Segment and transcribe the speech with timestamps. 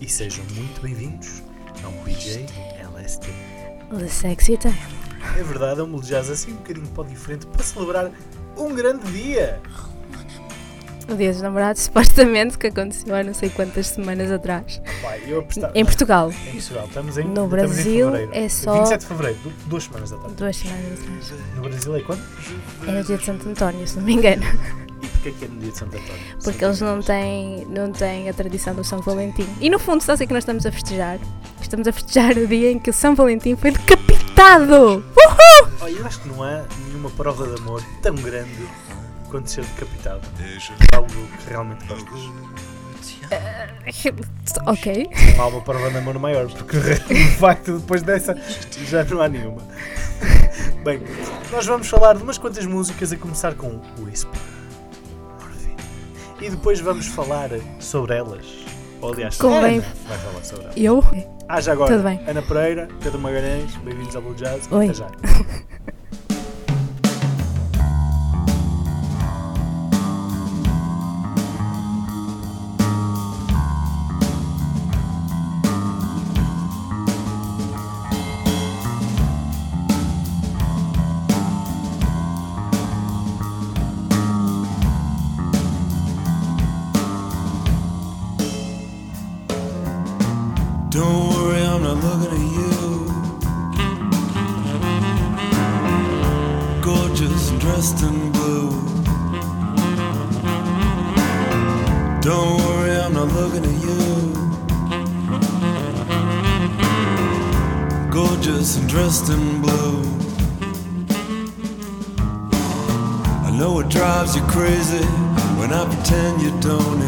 [0.00, 1.42] e sejam muito bem-vindos
[1.82, 2.46] a um PJ
[2.94, 3.28] LST.
[3.98, 4.74] The Sexy Time.
[5.38, 8.10] É verdade, é um jazz assim um bocadinho para o diferente para celebrar
[8.56, 9.60] um grande dia.
[11.08, 14.80] O Dia dos Namorados, supostamente, que aconteceu há não sei quantas semanas atrás.
[15.26, 16.32] Eu apostava- Em Portugal.
[16.46, 18.30] Em Portugal, estamos em, No em Brasil fevereiro.
[18.34, 20.32] é só- 27 de fevereiro, du- duas semanas atrás.
[20.34, 21.32] Duas semanas atrás.
[21.56, 22.22] No Brasil é quando?
[22.86, 24.42] Era o dia de Santo António, se não me engano.
[25.24, 26.22] Porquê que é no dia de Santo António?
[26.42, 29.48] Porque eles não têm, não têm a tradição do São Valentim.
[29.58, 31.18] E no fundo, só sei que nós estamos a festejar.
[31.62, 35.02] Estamos a festejar o dia em que o São Valentim foi decapitado!
[35.16, 35.72] Uhul!
[35.80, 38.68] Olha, eu acho que não há nenhuma prova de amor tão grande
[39.30, 40.20] quanto ser decapitado.
[40.94, 42.20] Algo que realmente gostas.
[44.66, 45.08] ok.
[45.36, 48.36] Não há uma prova de amor maior, porque de facto depois dessa
[48.90, 49.62] já não há nenhuma.
[50.84, 51.00] Bem,
[51.50, 54.38] nós vamos falar de umas quantas músicas a começar com Whisper.
[56.44, 57.48] E depois vamos falar
[57.80, 58.44] sobre elas.
[59.00, 60.76] Ou aliás, Convém- Ana vai falar sobre elas.
[60.76, 61.02] Eu?
[61.48, 62.20] Ah, já agora, Tudo bem.
[62.26, 64.70] Ana Pereira, Pedro Magalhães, bem-vindos ao Blue Jazz.
[64.70, 64.84] Oi.
[64.90, 65.06] Até já.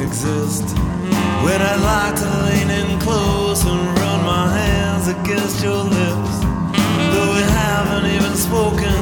[0.07, 0.65] exist.
[1.45, 6.35] When I'd like to lean in close and run my hands against your lips.
[7.13, 8.99] Though we haven't even spoken,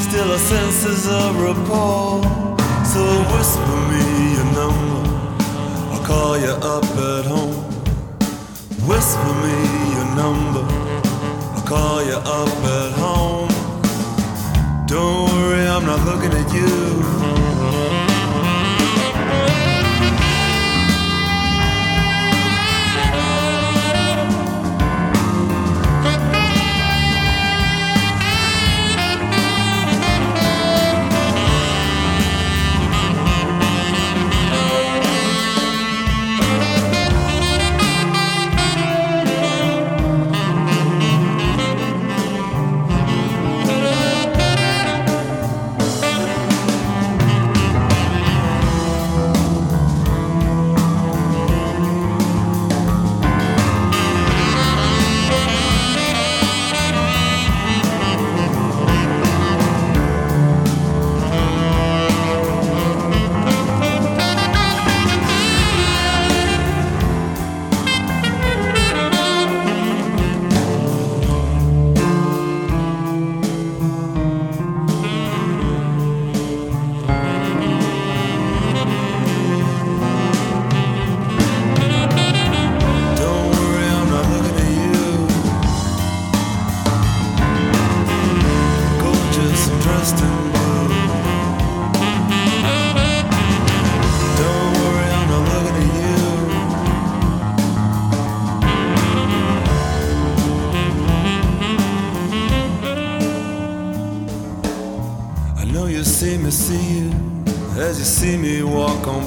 [0.00, 2.22] still our senses of rapport.
[2.92, 3.02] So
[3.32, 4.04] whisper me
[4.36, 5.02] your number,
[5.92, 7.56] I'll call you up at home.
[8.88, 9.56] Whisper me
[9.94, 10.64] your number,
[11.54, 13.52] I'll call you up at home.
[14.86, 17.23] Don't worry, I'm not looking at you.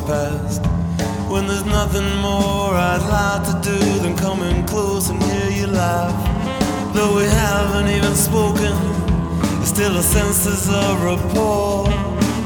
[0.08, 0.62] Past.
[1.30, 5.68] When there's nothing more I'd like to do than come in close and hear you
[5.68, 6.16] laugh.
[6.96, 8.74] Though we haven't even spoken,
[9.58, 11.92] there's still a senses of rapport.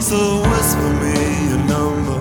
[0.01, 0.17] So
[0.51, 1.15] whisper me
[1.51, 2.19] your number,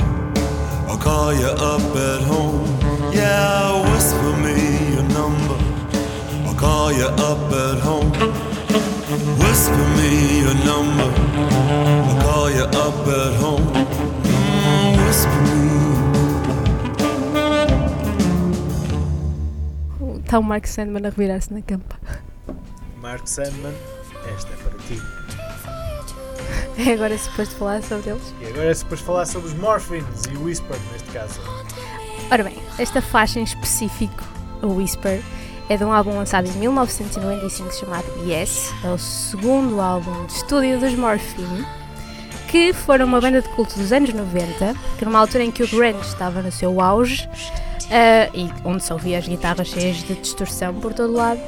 [0.91, 2.67] I'll call you up at home.
[3.11, 4.57] Yeah, whisper me
[4.95, 5.59] your number,
[6.47, 8.13] I'll call you up at home.
[9.43, 10.11] Whisper me
[10.45, 11.11] your number,
[12.09, 13.60] I'll call you up at home.
[20.31, 21.97] Está o Mark Sandman a revirar-se na campa.
[23.03, 23.75] Mark Sandman,
[24.33, 25.03] esta é para ti.
[26.79, 28.33] É agora suposto falar sobre eles.
[28.41, 31.41] E agora é suposto falar sobre os Morphines e o Whisper, neste caso.
[32.31, 34.23] Ora bem, esta faixa em específico,
[34.63, 35.21] o Whisper,
[35.69, 40.79] é de um álbum lançado em 1995 chamado Yes, é o segundo álbum de estúdio
[40.79, 41.67] dos Morphine,
[42.49, 45.69] que foram uma banda de culto dos anos 90, que numa altura em que o
[45.69, 47.29] grunge estava no seu auge,
[47.91, 51.41] ah, e onde se ouvia as guitarras cheias de distorção por todo lado,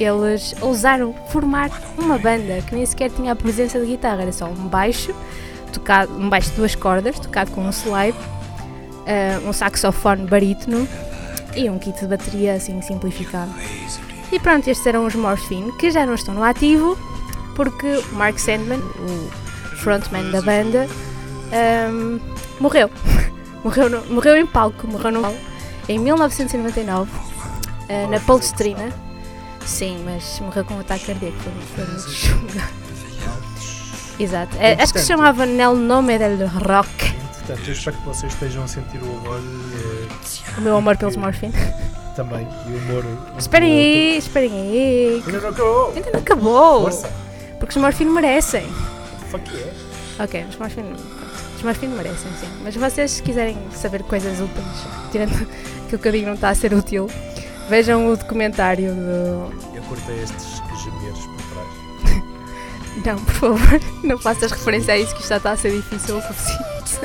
[0.00, 4.46] eles ousaram formar uma banda que nem sequer tinha a presença de guitarra, era só
[4.46, 5.14] um baixo,
[5.72, 8.16] tocado, um baixo de duas cordas, tocado com um slide,
[9.06, 10.86] ah, um saxofone barítono
[11.56, 13.50] e um kit de bateria assim simplificado.
[14.30, 16.96] E pronto, estes eram os Morphine, que já não estão no ativo,
[17.54, 20.88] porque o Mark Sandman, o frontman da banda,
[21.52, 22.18] ahm,
[22.58, 22.90] morreu.
[23.62, 25.38] morreu, no- morreu em palco, morreu no palco,
[25.92, 27.10] em 1999,
[27.88, 28.90] ah, na Palestrina.
[29.64, 31.36] Sim, mas morreu com um ataque cardíaco,
[31.76, 31.84] foi.
[34.18, 34.56] Exato.
[34.58, 37.12] É, acho que se chamava Nel Nome del Rock.
[37.38, 41.16] Portanto, eu espero que vocês estejam a sentir o amor eh, O meu amor pelos
[41.16, 41.52] Morphine.
[42.14, 42.46] também.
[42.68, 43.04] E o humor.
[43.34, 45.22] um Esperem aí, esperem aí.
[45.26, 45.92] Ainda não acabou.
[45.94, 46.82] Ainda não acabou.
[46.82, 47.10] Força.
[47.58, 48.66] Porque os Morphine merecem.
[49.30, 49.72] Fuck yeah.
[50.20, 50.94] Ok, os Morphine,
[51.62, 52.48] os Morphine merecem, sim.
[52.64, 54.66] Mas vocês, se quiserem saber coisas úteis,
[55.12, 55.46] tirando
[55.88, 57.08] que eu digo não está a ser útil,
[57.68, 59.52] vejam o documentário do.
[59.74, 63.04] Eu cortei estes gemeres por trás.
[63.06, 66.18] Não, por favor, não faças referência a isso, que isto já está a ser difícil
[66.18, 67.00] o suficiente.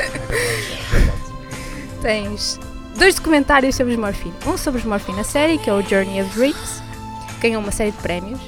[2.01, 2.59] Tens
[2.97, 4.33] dois documentários sobre os Morphine.
[4.45, 6.83] Um sobre os Morphine, a série, que é o Journey of Dreams,
[7.35, 8.39] que ganhou uma série de prémios.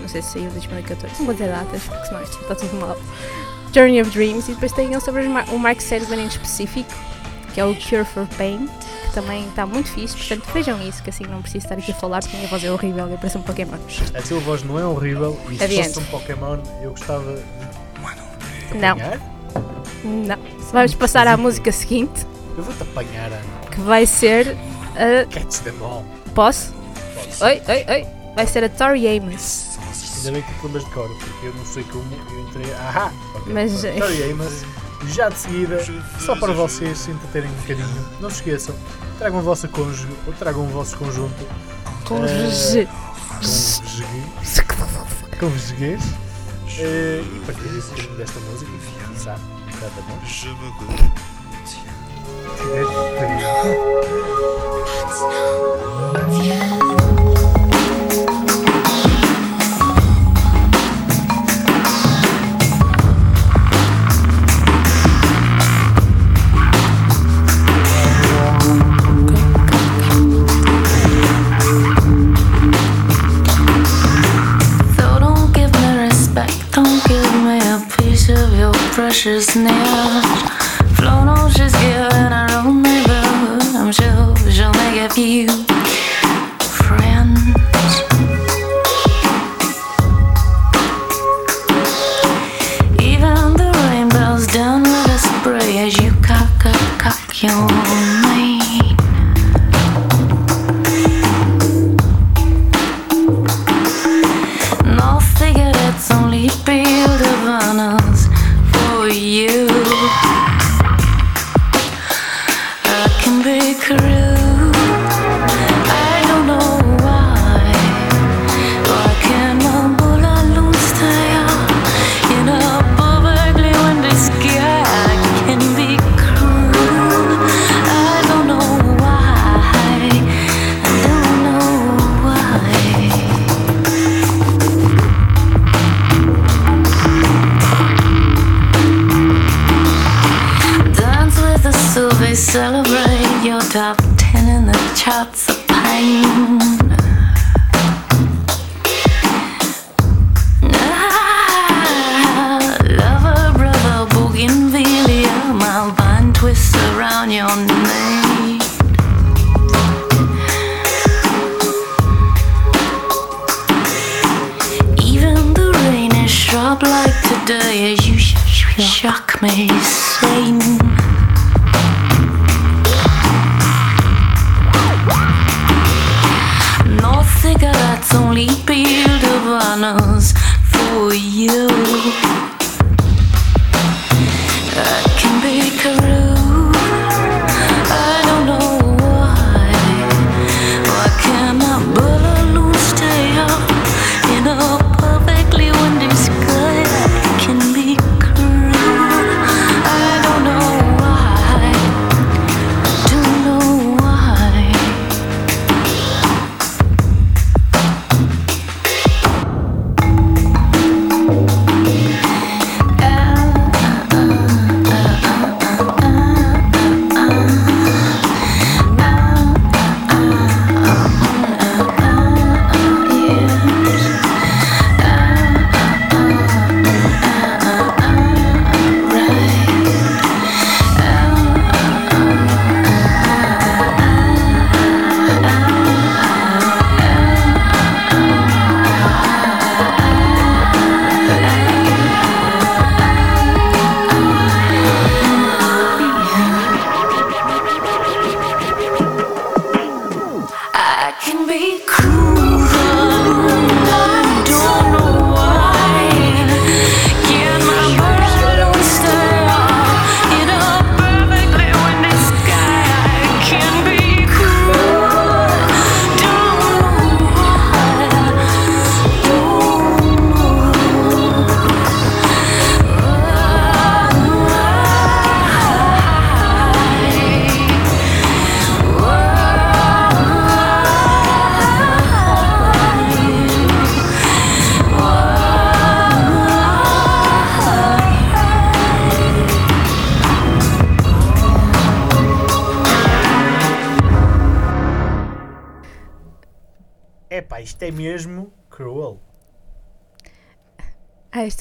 [0.00, 2.76] Não sei se saiu em 2014, não vou dizer datas, porque senão isto está tudo
[2.76, 2.96] mal.
[3.74, 6.88] Journey of Dreams, e depois tem um sobre o Mark Sedgman em específico,
[7.52, 8.68] que é o Cure for Pain,
[9.06, 10.16] que também está muito fixe.
[10.16, 12.62] Portanto, vejam isso, que assim não preciso estar aqui a falar, porque a minha voz
[12.64, 13.76] é horrível e parece um Pokémon.
[14.16, 15.88] A tua voz não é horrível e se Adiante.
[15.94, 17.34] fosse um Pokémon eu gostava
[18.72, 18.90] de Não.
[18.92, 19.20] apanhar.
[20.04, 20.36] Não.
[20.72, 22.26] Vamos passar à música seguinte,
[22.56, 23.40] Eu vou-te apanhar, Ana.
[23.70, 24.56] que vai ser
[24.96, 25.24] a.
[25.26, 26.04] Catch them all.
[26.34, 26.72] Posso?
[27.40, 28.06] Oi, oi, oi.
[28.34, 29.78] Vai ser a Tori Amos.
[30.26, 32.72] Ainda bem que te lembras de cor, porque eu não sei como eu entrei.
[32.74, 33.12] Ahá!
[33.34, 33.82] Ok, Mas-.
[33.82, 34.62] Tori Amos,
[35.08, 35.84] já de seguida,
[36.18, 38.74] só para vocês se entreterem um bocadinho, não se esqueçam,
[39.18, 41.46] tragam a vossa cônjuge ou tragam o vosso conjunto
[42.06, 42.88] Com G.
[43.38, 44.60] conjuguês.
[45.38, 46.02] Conjuguês.
[46.78, 48.70] eh, e partilhem um bocadinho desta música,
[49.18, 49.40] sabe?
[49.80, 50.18] Já tá bom?
[56.38, 56.83] So
[79.22, 80.23] your precious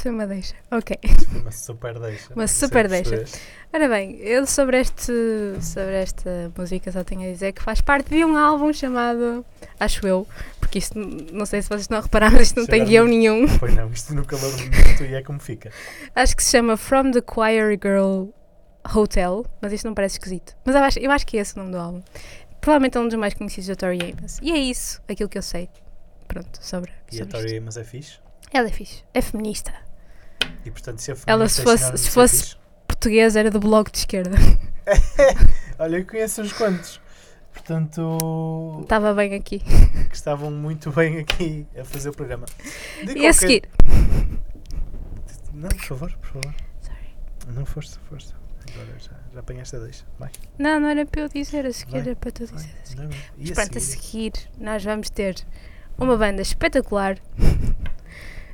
[0.03, 0.53] Foi uma deixa.
[0.69, 0.97] Ok.
[1.41, 2.33] Uma super deixa.
[2.35, 3.23] Uma super deixa.
[3.71, 5.13] Ora bem, eu sobre, este,
[5.61, 9.45] sobre esta música só tenho a dizer que faz parte de um álbum chamado.
[9.79, 10.27] Acho eu,
[10.59, 13.45] porque isto não sei se vocês não repararam, isto não tem Chegaram- guião nenhum.
[13.59, 15.71] Pois não, isto no calor do momento e é como fica.
[16.13, 18.25] Acho que se chama From the Choir Girl
[18.93, 20.53] Hotel, mas isto não parece esquisito.
[20.65, 22.01] Mas eu acho, eu acho que é esse o nome do álbum.
[22.59, 24.37] Provavelmente é um dos mais conhecidos da Tori Amos.
[24.41, 25.69] E é isso, aquilo que eu sei.
[26.27, 27.31] Pronto, sobre, E a sobre.
[27.31, 28.19] Tori Amos é fixe.
[28.51, 29.73] Ela é fixe, é feminista.
[30.65, 33.97] E portanto, se a Ela, se fosse- se fosse- fixe- Português era do bloco de
[33.99, 34.35] esquerda.
[35.79, 37.01] Olha, eu conheço uns quantos.
[37.53, 39.59] Portanto, Estava bem aqui.
[39.59, 42.45] que estavam muito bem aqui a fazer o programa.
[43.03, 43.69] De E a qualquer- seguir.
[45.53, 46.55] Não, por favor, por favor.
[46.81, 47.53] Sorry.
[47.55, 48.33] Não, força, força.
[48.73, 50.03] Agora já, já apanhaste a deixa.
[50.17, 52.55] Vai, Não, não era para eu dizer, a seguir Vai, era para tu vai.
[52.55, 52.75] dizer.
[52.81, 53.01] a seguir.
[53.01, 53.17] Não, não.
[53.37, 54.01] Mas a pronto, a seguir?
[54.01, 55.35] seguir nós vamos ter
[55.97, 57.17] uma banda espetacular.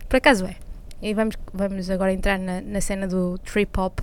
[0.09, 0.55] Por acaso é.
[1.01, 3.99] E vamos, vamos agora entrar na, na cena do trip hop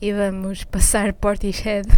[0.00, 1.88] e vamos passar Portishead.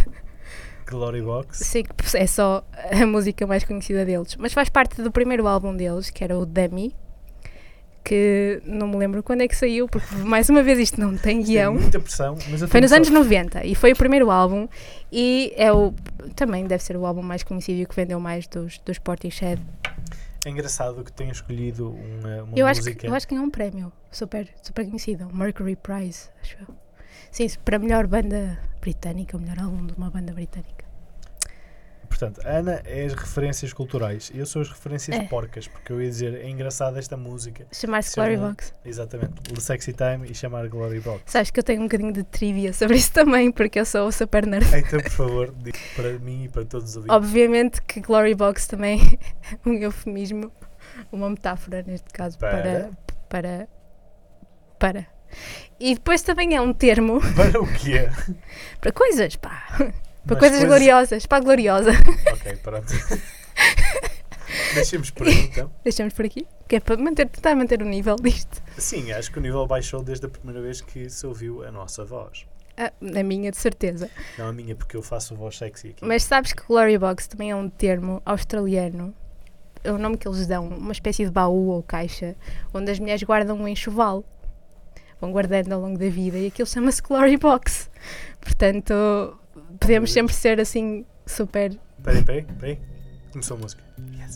[0.87, 1.71] Glory Box.
[1.71, 6.09] Que é só a música mais conhecida deles, mas faz parte do primeiro álbum deles,
[6.09, 6.95] que era o Dummy.
[8.03, 11.37] Que não me lembro quando é que saiu, porque mais uma vez isto não tem
[11.37, 11.75] Tem guião.
[11.75, 14.67] muita pressão, mas eu Foi nos anos 90 e foi o primeiro álbum
[15.11, 15.93] e é o
[16.35, 19.61] também deve ser o álbum mais conhecido e o que vendeu mais dos, dos Portishead.
[20.45, 22.99] É engraçado que tenha escolhido uma, uma Eu acho, música.
[22.99, 26.75] que, eu acho que ganhou um prémio super, super conhecido, o Mercury Prize, acho eu.
[27.31, 30.85] Sim, para a melhor banda britânica, o melhor álbum de uma banda britânica.
[32.09, 35.23] Portanto, Ana é as referências culturais e eu sou as referências É.
[35.23, 37.65] porcas, porque eu ia dizer é engraçada esta música.
[37.71, 38.73] Chamar-se Chama- Glory Box.
[38.83, 39.33] Exatamente.
[39.53, 41.21] The Sexy Time e chamar Glory Box.
[41.27, 44.45] Sabes que eu tenho um bocadinho de trivia sobre isso também, porque eu sou super
[44.45, 44.65] nerd.
[44.75, 47.15] Então, por favor, diga para mim e para todos os ouvintes.
[47.15, 48.99] Obviamente que Glory Box também
[49.65, 50.51] é um eufemismo,
[51.11, 52.89] uma metáfora neste caso para.
[53.29, 53.67] para.
[54.77, 55.07] para.
[55.79, 58.09] E depois também é um termo Para o quê?
[58.81, 59.63] para coisas, pá.
[60.29, 61.91] Para Mas coisas gloriosas, para a gloriosa.
[62.33, 62.85] Ok, pronto.
[64.75, 65.71] Deixemos por aí então.
[65.83, 68.61] Deixamos por aqui, que é para manter, tentar manter o nível disto.
[68.77, 72.05] Sim, acho que o nível baixou desde a primeira vez que se ouviu a nossa
[72.05, 72.45] voz.
[72.77, 74.07] Ah, na minha, de certeza.
[74.37, 76.05] Não a minha, porque eu faço voz sexy aqui.
[76.05, 79.11] Mas sabes que Glory Box também é um termo australiano.
[79.83, 82.35] É o nome que eles dão, uma espécie de baú ou caixa,
[82.71, 84.23] onde as mulheres guardam um enxoval.
[85.19, 87.89] Vão guardando ao longo da vida e aquilo chama-se Glory Box.
[88.39, 89.39] Portanto,
[89.79, 91.77] podemos sempre ser assim super.
[92.03, 92.79] Peraí, peraí, peraí.
[93.31, 93.83] Começou a música.
[94.11, 94.33] Yes.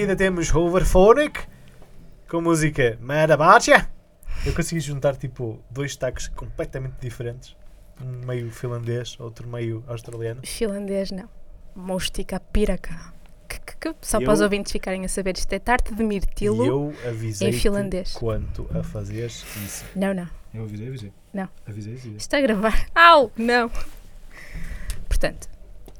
[0.00, 1.40] E de seguida temos Hoverphonic
[2.26, 3.86] com música Madabacha.
[4.46, 7.54] Eu consegui juntar tipo dois destaques completamente diferentes.
[8.02, 10.40] Um meio finlandês, outro meio australiano.
[10.42, 11.28] Finlandês não.
[11.76, 13.12] Mostica piraca.
[13.46, 16.02] Que- que- que- Só Eu- para os ouvintes ficarem a saber, isto é tarte de
[16.02, 16.64] E mirtilo.
[16.64, 18.12] eu avisei em finlandês.
[18.14, 19.84] quanto a fazeres isso.
[19.94, 20.26] Não, não.
[20.54, 21.12] Eu avisei, avisei.
[21.34, 21.48] Não.
[21.68, 22.16] Avisei, avisei.
[22.16, 22.86] Está a gravar.
[22.94, 23.30] Au!
[23.36, 23.70] Não!
[25.06, 25.46] Portanto,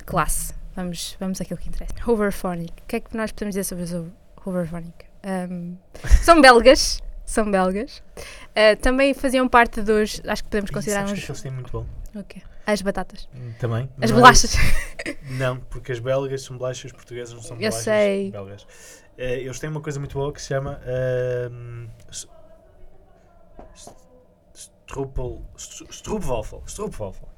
[0.07, 0.55] classe.
[0.77, 1.95] Vamos, vamos àquilo que interessa.
[2.07, 2.73] Hoverphonic.
[2.83, 4.13] O que é que nós podemos dizer sobre os ho-
[4.45, 4.95] Hoverphonic?
[5.51, 5.77] Um,
[6.23, 7.01] são belgas.
[7.27, 8.03] São belgas.
[8.19, 10.21] Uh, também faziam parte dos.
[10.27, 11.25] Acho que podemos considerar sabes uns.
[11.27, 11.87] que eles têm muito bom?
[12.19, 12.43] o?
[12.67, 13.29] As batatas.
[13.35, 13.89] Hum, Também.
[14.01, 14.55] As bolachas.
[15.31, 18.31] Não, porque as belgas são bolachas, os portugueses não são Eu bolachas sei.
[18.31, 18.67] belgas.
[19.17, 20.81] Eh, eles têm uma coisa muito boa que se chama
[25.57, 26.63] stro- Stroopwafel.
[26.67, 27.29] Stroopwafel.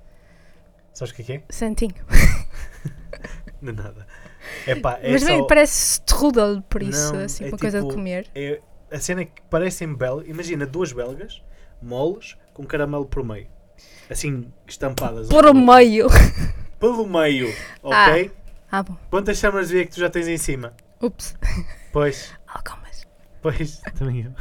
[0.95, 1.43] Sabes o que é que é?
[1.51, 1.95] Santinho.
[3.61, 4.07] Não é nada.
[4.67, 7.85] Epá, é Mas bem, só- parece strudel, por isso, Não, assim, é uma coisa de
[7.85, 8.27] tipo- comer.
[8.35, 10.29] é- a cena é que parecem belgas.
[10.29, 11.43] Imagina duas belgas
[11.81, 13.47] moles com caramelo por meio.
[14.11, 15.29] Assim, estampadas.
[15.29, 16.09] Por o meio.
[16.79, 17.49] Pelo meio,
[17.83, 18.31] ok?
[18.71, 18.97] Ah, bom.
[19.11, 20.75] Quantas chamas de ver que tu já tens em cima?
[21.01, 21.35] Ups.
[21.93, 22.33] Pois.
[22.47, 23.07] Algumas.
[23.41, 24.33] Pois, também eu.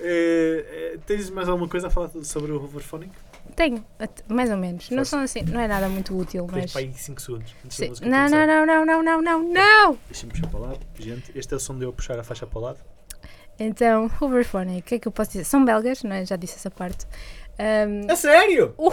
[0.00, 3.10] Eh, tens mais alguma coisa a falar sobre o Hoverphonic?
[3.56, 3.82] Tenho,
[4.28, 4.90] mais ou menos.
[4.90, 6.72] Não são assim, não é nada muito útil, mas.
[6.72, 7.54] para aí 5 segundos.
[8.02, 9.98] Não, não, não, não, não, não, não, não!
[10.06, 10.80] Deixa-me puxar para o lado.
[10.98, 12.78] Gente, este é o som de eu puxar a faixa para o lado.
[13.58, 15.44] Então, Hoverphonic, o que é que eu posso dizer?
[15.44, 16.26] São belgas, não é?
[16.26, 17.06] Já disse essa parte.
[17.58, 18.74] Ahm, A sério?
[18.76, 18.92] uh,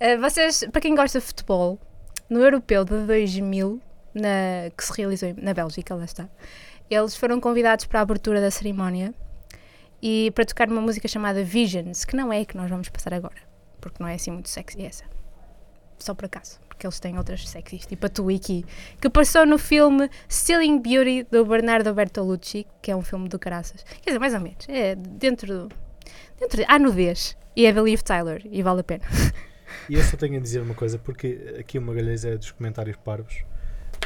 [0.00, 1.78] ah, vocês, para quem gosta de futebol,
[2.28, 3.80] no Europeu de 2000,
[4.14, 6.28] na, que se realizou na Bélgica, lá está,
[6.90, 9.14] eles foram convidados para a abertura da cerimónia
[10.06, 13.14] e para tocar uma música chamada Visions, que não é a que nós vamos passar
[13.14, 13.40] agora,
[13.80, 15.04] porque não é assim muito sexy essa.
[15.98, 18.66] Só por acaso, porque eles têm outras sexys, tipo a Twiki,
[19.00, 23.82] que passou no filme Stealing Beauty do Bernardo Bertolucci, que é um filme do caraças.
[24.02, 25.74] Quer dizer, mais ou menos, é dentro do.
[26.38, 29.04] Dentro de, há nudez e é da Liv Tyler e vale a pena.
[29.88, 32.96] E eu só tenho a dizer uma coisa, porque aqui o Magalhães é dos comentários
[32.98, 33.42] parvos,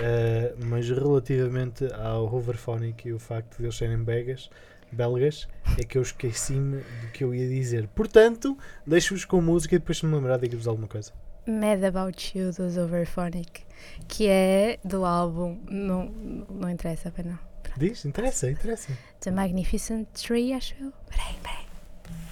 [0.00, 4.48] eh, mas relativamente ao Hoverphonic e o facto de eles serem belgas,
[4.92, 5.48] belgas,
[5.78, 7.88] é que eu esqueci-me do que eu ia dizer.
[7.88, 11.12] Portanto, deixo-vos com música e depois se me lembrar digo-vos alguma coisa.
[11.46, 13.62] Mad About You dos Overphonic,
[14.06, 15.58] que é do álbum.
[15.68, 16.04] Não,
[16.50, 17.38] não interessa, para não.
[17.76, 18.04] Diz?
[18.04, 18.92] Interessa, interessa.
[19.20, 20.92] The Magnificent Tree, acho eu.
[21.08, 21.64] Peraí, peraí.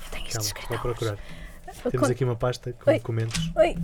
[0.04, 0.68] Eu tenho isto Calma, escrito.
[0.68, 1.18] vou procurar.
[1.90, 2.98] Temos aqui uma pasta com Oi.
[2.98, 3.76] documentos Oi,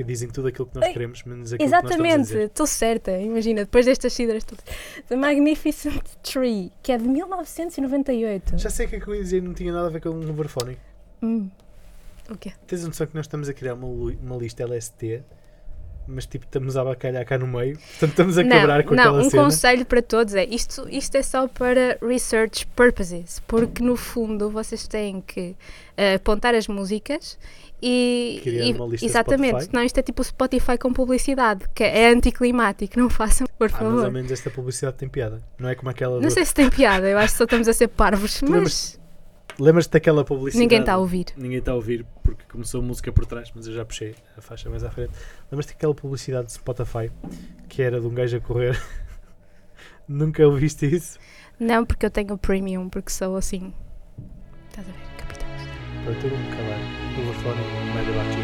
[0.00, 2.66] que dizem tudo aquilo que nós queremos, menos aquilo que nós estamos a exatamente, estou
[2.66, 3.18] certa.
[3.18, 4.64] Imagina, depois destas cidras todas.
[5.08, 8.58] The Magnificent Tree, que é de 1998.
[8.58, 10.30] Já sei que é que eu ia dizer, não tinha nada a ver com um
[10.30, 10.80] Hoverphonic.
[11.22, 11.50] Hum.
[12.30, 12.52] O quê?
[12.66, 15.22] Tens a noção que nós estamos a criar uma, uma lista LST,
[16.10, 19.20] mas tipo estamos a bacalhar cá no meio, portanto estamos a quebrar com não, aquela
[19.22, 19.42] um cena.
[19.44, 24.86] conselho para todos é isto, isto é só para research purposes, porque no fundo vocês
[24.88, 25.54] têm que
[25.96, 27.38] eh, apontar as músicas
[27.82, 29.70] e, e- uma lista exatamente, Spotify.
[29.70, 33.72] senão isto é tipo o Spotify com publicidade, que é anticlimático, não façam, por Ah,
[33.72, 34.10] mas ao favor.
[34.10, 35.40] menos esta publicidade tem piada.
[35.58, 36.16] Não é como aquela.
[36.16, 38.99] não do- sei se tem piada, eu acho que só estamos a ser parvos, mas
[39.58, 40.62] Lembras-te daquela publicidade?
[40.62, 41.26] ninguém está a ouvir.
[41.36, 44.40] Ninguém está a ouvir porque começou a música por trás, mas eu já puxei a
[44.40, 45.12] faixa mais à frente.
[45.50, 47.10] Lembras-te daquela publicidade de Spotify
[47.68, 48.80] que era de um gajo a correr?
[50.08, 51.18] Nunca ouviste isso?
[51.58, 53.72] Não, porque eu tenho premium, porque sou assim.
[54.68, 55.48] Estás a ver, capitão?
[56.04, 56.80] Para todo mundo calar.
[57.20, 57.60] Overfone,
[57.94, 58.39] Mad About You.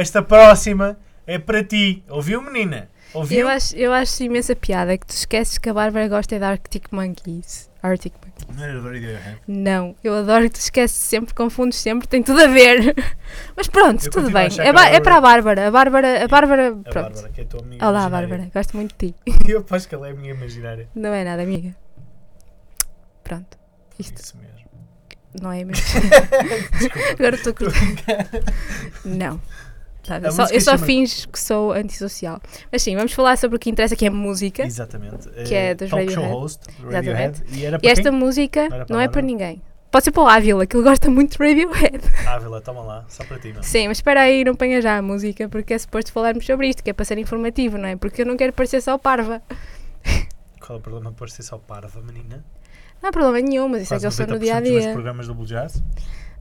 [0.00, 2.02] Esta próxima é para ti.
[2.08, 2.88] Ouviu, menina?
[3.12, 3.40] Ouviu?
[3.40, 6.86] Eu acho, eu acho imensa piada que tu esqueces que a Bárbara gosta de Arctic
[6.92, 7.68] Monkeys.
[7.82, 8.56] Arctic Monkeys.
[8.56, 9.38] Não era Radiohead.
[9.48, 12.94] Não, eu adoro que tu esqueces sempre, confundes sempre, tem tudo a ver.
[13.56, 14.48] Mas pronto, Eu tudo a bem.
[14.58, 15.66] É, a ba- é Bárbara- para a Bárbara.
[15.66, 17.14] A Bárbara, a Bárbara, A pronto.
[17.14, 17.84] Bárbara, que é a tua amiga.
[17.88, 18.28] Olá, imaginária.
[18.28, 19.14] Bárbara, gosto muito de ti.
[19.50, 20.88] Eu acho que ela é a minha imaginária.
[20.94, 21.74] Não é nada, amiga.
[23.24, 23.58] Pronto,
[23.98, 24.70] isto Isso mesmo.
[25.42, 25.84] não é mesmo.
[27.18, 27.64] Agora estou com.
[27.66, 27.68] A.
[29.04, 29.40] Não.
[30.02, 32.40] Tá, eu só, eu só chama- finjo que sou antissocial.
[32.72, 34.62] Mas sim, vamos falar sobre o que interessa, que é música.
[34.64, 35.28] Exatamente.
[35.46, 36.32] Que é Eh, dos Talk show Radiohead.
[36.42, 36.60] host,
[36.90, 37.42] Radiohead.
[37.52, 38.18] E era E para esta quem?
[38.18, 39.62] música para não é para ninguém.
[39.90, 42.00] Pode ser para o Ávila, que ele gosta muito de Radiohead.
[42.26, 43.62] Ávila, toma lá, só para ti, não.
[43.62, 46.82] Sim, mas espera aí, não ponha já a música, porque é suposto falarmos sobre isto,
[46.82, 47.96] que é para ser informativo, não é?
[47.96, 49.42] Porque eu não quero parecer só parva.
[50.64, 52.44] Qual é o problema de parecer só parva, menina?
[53.02, 54.92] Não há problema nenhum, mas isso é que eu sou no 90% dia a dia.
[54.92, 55.82] programas do Blue Jazz.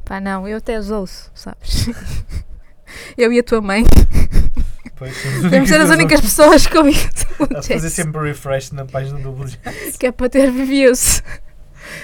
[0.06, 1.88] Pá, não, eu até os ouço, sabes?
[3.18, 3.84] eu e a tua mãe.
[4.96, 6.94] Pois, Devemos ser as únicas pessoas que ouvem
[7.56, 9.48] A fazer sempre refresh na página do Blue
[9.98, 11.24] que é para ter reviews.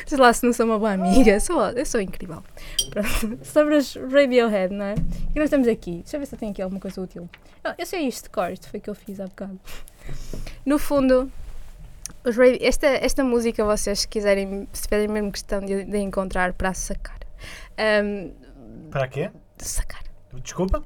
[0.06, 2.42] Sei lá se não sou uma boa amiga, sou, eu sou incrível.
[2.90, 3.40] Pronto.
[3.46, 4.96] Sobre os Radiohead, não é?
[5.36, 5.98] E nós estamos aqui.
[6.04, 7.30] Deixa eu ver se eu tenho aqui alguma coisa útil.
[7.64, 9.60] Eu, eu sei isto de cor, isto foi o que eu fiz há bocado.
[10.66, 11.32] No fundo,
[12.24, 16.54] os Radi- esta, esta música, vocês se quiserem, se tiverem mesmo questão de, de encontrar
[16.54, 17.20] para sacar.
[17.78, 18.32] Ahm,
[18.90, 19.30] Para quê?
[19.58, 20.02] sacar.
[20.44, 20.84] Desculpa?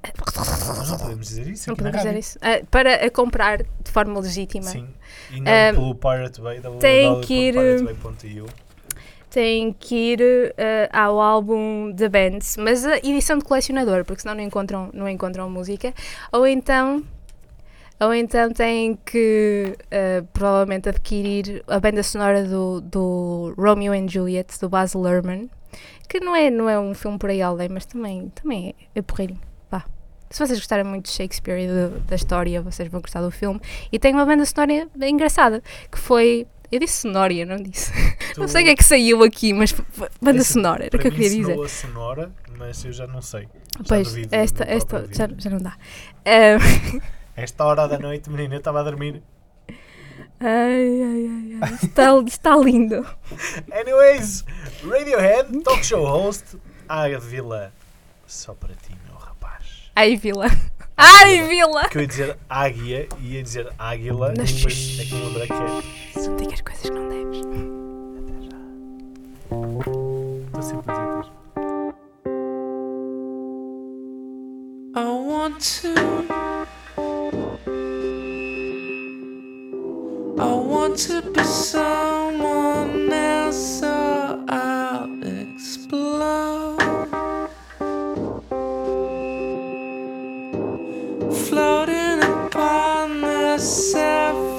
[0.78, 2.40] Nós não podemos dizer isso Não podemos dizer isso.
[2.42, 4.66] Ah, para a comprar de forma legítima.
[4.66, 4.88] Sim.
[5.32, 7.56] E não Um, pelo Pirate Bay, tem que ir,
[9.30, 14.36] tem que ir eh, ao álbum The Bands, mas a edição de colecionador, porque senão
[14.36, 15.94] não encontram, não encontram música.
[16.32, 17.04] Ou então,
[18.00, 24.60] ou então têm que eh, provavelmente adquirir a banda sonora do, do Romeo and Juliet,
[24.60, 25.50] do Baz Luhrmann,
[26.10, 29.02] que não é, não é um filme por aí além, mas também, também é, é
[29.02, 29.40] porreirinho.
[29.72, 29.86] Vá.
[30.30, 33.60] Se vocês gostarem muito de Shakespeare e do- da história, vocês vão gostar do filme.
[33.92, 36.46] E tem uma banda sonora engraçada, que foi.
[36.72, 37.92] Eu disse sonória, não disse.
[38.38, 39.74] Não sei o que é que saiu aqui, mas
[40.22, 41.68] banda Esse, sonora, era o que eu queria dizer.
[41.70, 43.42] sonora, mas eu já não sei.
[43.80, 45.76] Já Pois, duvido do esta, esta já, já não dá.
[46.26, 46.58] Ah,
[47.36, 49.22] Esta hora da noite, menina, eu estava a dormir.
[50.40, 51.74] Ai, ai, ai, ai.
[51.84, 53.06] Está, está lindo.
[53.72, 54.46] Anyways,
[54.84, 57.72] Radiohead, talk show host, Ávila.
[58.26, 59.92] Só para ti, meu rapaz.
[59.96, 60.48] Ai, Vila.
[60.96, 61.88] Ai, Vila!
[61.90, 65.48] Que eu ia dizer águia e ia dizer águila, Não, mas é que me lembrei
[65.48, 66.28] que é.
[66.28, 67.38] Não digas coisas que não deves.
[70.48, 71.40] Estou sempre a dizer isto.
[74.96, 77.49] I want to.
[80.42, 86.80] I want to be someone else, so I'll explode.
[91.50, 94.59] Floating upon the surface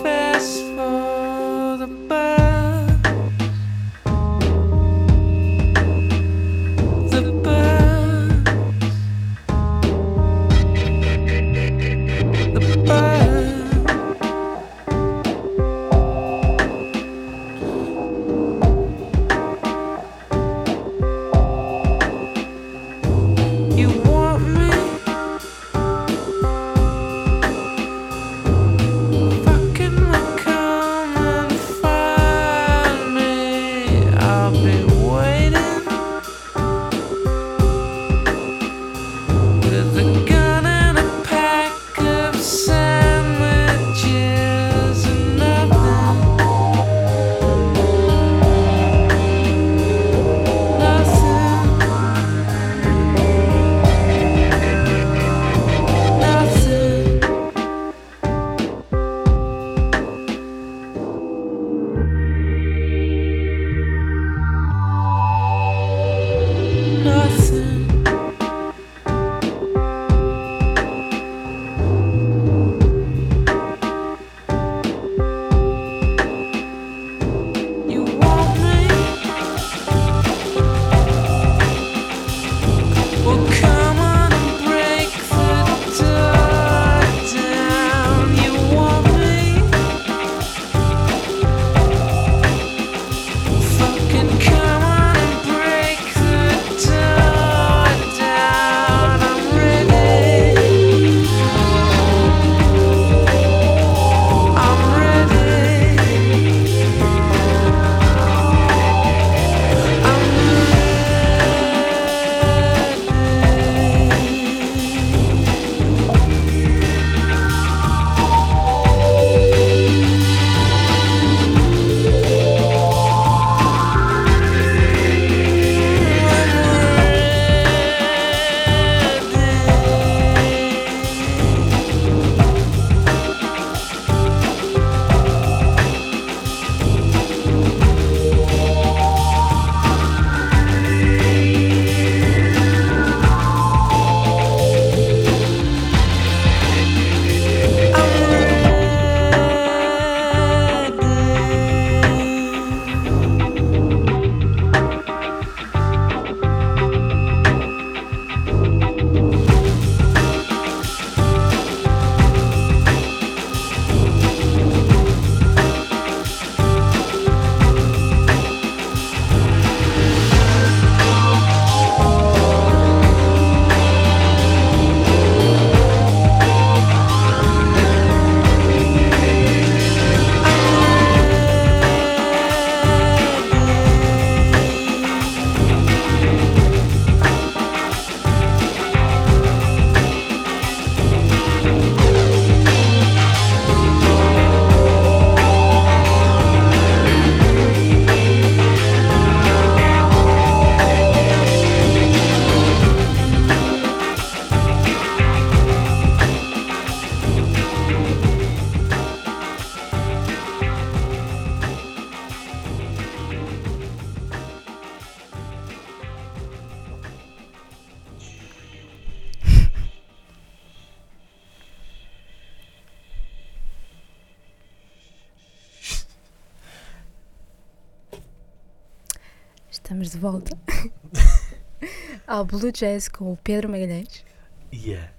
[232.40, 234.24] ao Blue Jazz com o Pedro Magalhães.
[234.72, 235.11] E a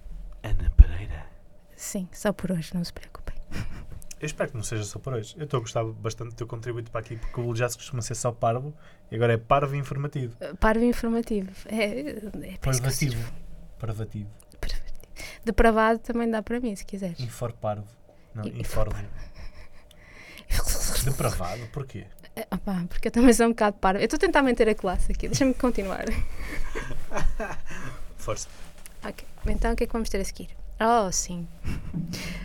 [0.44, 1.26] Ana Pereira.
[1.76, 3.36] Sim, só por hoje, não se preocupem.
[4.20, 5.36] Eu espero que não seja só por hoje.
[5.38, 8.16] Eu estou a gostar bastante do teu contributo para aqui, porque o jazz costuma ser
[8.16, 8.74] só parvo
[9.12, 10.36] e agora é parvo e informativo.
[10.42, 11.50] Uh, Parvo informativo.
[11.68, 13.16] É, é Parvativo.
[13.16, 13.34] pescoço.
[13.80, 14.30] Parvativo.
[15.46, 17.20] Depravado também dá para mim, se quiseres.
[17.20, 17.88] Infor parvo.
[18.34, 18.96] Não, In- inforvo.
[21.06, 21.68] Depravado?
[21.72, 22.06] Porquê?
[22.36, 24.00] É, opá, porque eu também sou um bocado parvo.
[24.00, 26.06] Eu estou a tentar manter a classe aqui, deixa-me continuar.
[28.18, 28.48] Força.
[29.04, 30.50] Ok, então o que é que vamos ter a seguir?
[30.80, 31.48] Oh, sim.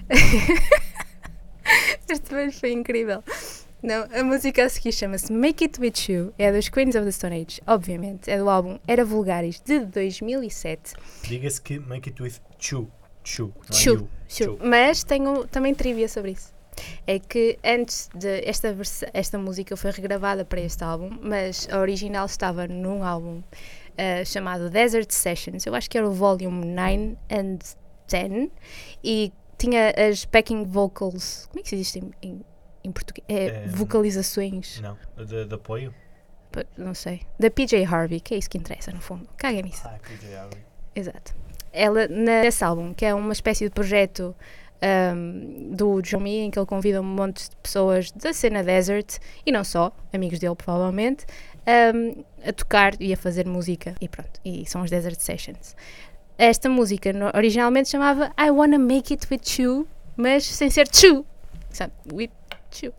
[2.09, 3.23] este beijo foi incrível.
[3.83, 7.13] Não, a música a seguir chama-se Make It With You, é dos Queens of the
[7.13, 10.95] Stone Age, obviamente, é do álbum Era Vulgaris de 2007.
[11.23, 12.91] Diga-se que make it with chu.
[13.23, 13.53] Chu.
[13.71, 13.75] É.
[14.29, 14.59] Chu.
[14.65, 16.56] Mas tenho também trivia sobre isso.
[17.07, 18.77] É que antes de esta,
[19.13, 23.43] esta música foi regravada para este álbum, mas a original estava num álbum
[23.99, 25.65] ah, chamado Desert Sessions.
[25.67, 27.59] Eu acho que era o volume 9 and
[28.09, 28.51] 10
[29.03, 31.47] e tinha as backing vocals.
[31.47, 32.45] Como é que se diz em, em,
[32.85, 33.25] em português?
[33.29, 34.81] É, É, vocalizações.
[34.81, 34.97] Não.
[35.17, 35.95] De, de apoio?
[36.77, 37.23] Não sei.
[37.39, 39.29] Da PJ Harvey, que é isso que interessa no fundo.
[39.37, 39.83] Caguem nisso.
[39.85, 40.57] Ah, que diabo.
[40.95, 41.35] Exato.
[41.73, 44.35] Ela, nesse álbum, que é uma espécie de projeto
[44.83, 49.19] ahm, do John Me, em que ele convida um monte de pessoas da cena desert,
[49.45, 51.27] e não só, amigos dele provavelmente,
[51.67, 53.95] ahm, a tocar e a fazer música.
[54.01, 55.75] E pronto, e são os Desert Sessions.
[56.39, 61.25] Esta música originalmente chamava I Wanna Make It With You, mas sem ser Chu.
[61.71, 61.93] Sabe?
[62.13, 62.31] With
[62.83, 62.93] You.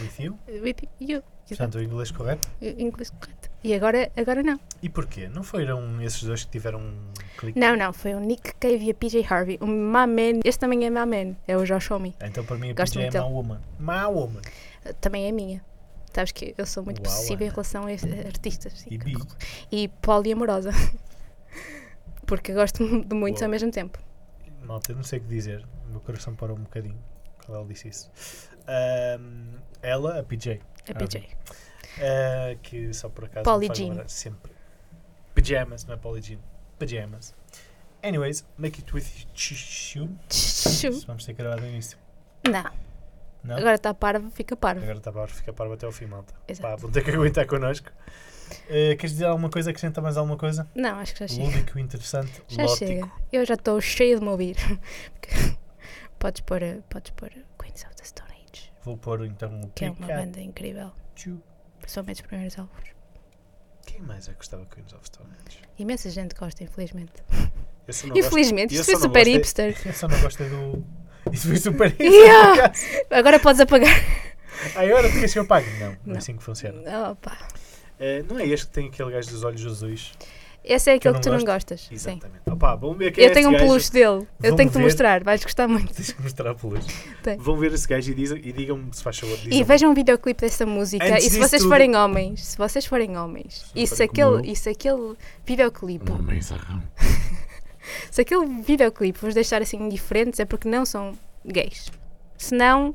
[0.00, 0.38] With you?
[0.62, 1.22] With You.
[1.48, 2.48] Portanto, o inglês correto.
[2.60, 3.45] Inglês correto.
[3.64, 4.60] E agora, agora não.
[4.82, 5.28] E porquê?
[5.28, 7.58] Não foram esses dois que tiveram um clique?
[7.58, 9.58] Não, não, foi o Nick Cave e a PJ Harvey.
[9.60, 12.14] O My Man, este também é My Man, é o Josh Homme.
[12.20, 13.60] Então, para mim, a Gosto PJ é má woman.
[13.78, 14.40] Má woman.
[15.00, 15.64] Também é minha.
[16.14, 18.86] Sabes que eu sou muito Uau, possessiva em relação a artistas.
[18.90, 19.14] E bi.
[19.70, 20.70] E poliamorosa.
[22.26, 23.48] Porque gosto de muitos Uau.
[23.48, 23.98] ao mesmo tempo.
[24.62, 25.64] Malta, não sei o que dizer.
[25.86, 26.98] O meu coração parou um bocadinho
[27.44, 28.10] quando ela disse isso.
[28.66, 30.60] Ahm, ela, a PJ.
[30.88, 31.28] A PJ.
[31.98, 34.52] Ah, que só por acaso lembrar sempre.
[35.34, 36.38] Pajamas, não é Polly Jean.
[36.78, 37.34] Pajamas.
[38.02, 39.04] Anyways, make it with
[39.94, 40.08] you.
[41.06, 41.98] Vamos ter que gravar do início.
[42.46, 42.64] Não,
[43.42, 43.56] Não?
[43.56, 44.82] agora está parvo, fica parvo.
[44.82, 46.32] Agora está para ficar para até ao fim, malta.
[46.46, 46.68] Exato.
[46.68, 47.90] Pá, vão ter que aguentar connosco.
[48.68, 49.70] Eh, queres dizer alguma coisa?
[49.70, 50.68] Acrescenta mais alguma coisa?
[50.74, 51.44] Não, acho que já chega.
[51.44, 52.78] Lúdico, interessante, Já lótico.
[52.86, 53.10] chega.
[53.32, 54.56] Eu já estou cheio de me ouvir.
[56.18, 59.90] podes pôr, podes pôr Queens of the Stone Age, Vou pôr então o que é
[59.90, 60.92] uma banda incrível.
[61.86, 62.88] Principalmente os primeiros álbuns.
[63.86, 65.60] Quem mais é que gostava de Queens of Stone Age?
[65.78, 67.12] Imensa gente gosta, infelizmente.
[67.86, 69.76] Gosto- Infelizmente, isto foi super é- hipster.
[69.86, 70.84] Eu só não gosto é do.
[71.32, 72.10] Isso foi super hipster.
[72.10, 72.72] Yeah!
[73.12, 73.94] Agora podes apagar.
[74.74, 75.70] Ai, agora tu queres que eu pague?
[75.78, 76.16] Não, não, é Não.
[76.16, 76.82] assim que funciona.
[78.00, 80.12] Eh, não é este que tem aquele gajo dos olhos azuis?
[80.66, 81.46] Esse é Que aquele não que tu não gosto?
[81.46, 81.80] gostas.
[81.82, 81.94] Sim.
[81.94, 82.40] Exatamente.
[82.50, 83.64] Opa, vamos ver quem Eu é tenho um gajo.
[83.64, 84.04] peluche dele.
[84.06, 85.22] Eu Vamos tenho que te mostrar.
[85.22, 85.92] Vais gostar muito.
[85.94, 86.86] Tens que mostrar peluche.
[87.38, 89.38] Vão ver esse gajo e, diz- e digam-me se faz favor.
[89.44, 91.04] E vejam um videoclipe dessa música.
[91.04, 94.56] Antes e se vocês tudo- forem homens, se vocês forem homens, e se aquele, e
[94.56, 95.14] se aquele
[95.44, 96.82] videoclipe, Mensagem.
[98.10, 101.12] se aquele videoclipe vos deixar assim indiferentes, é porque não são
[101.44, 101.90] gays.
[102.36, 102.94] Se não,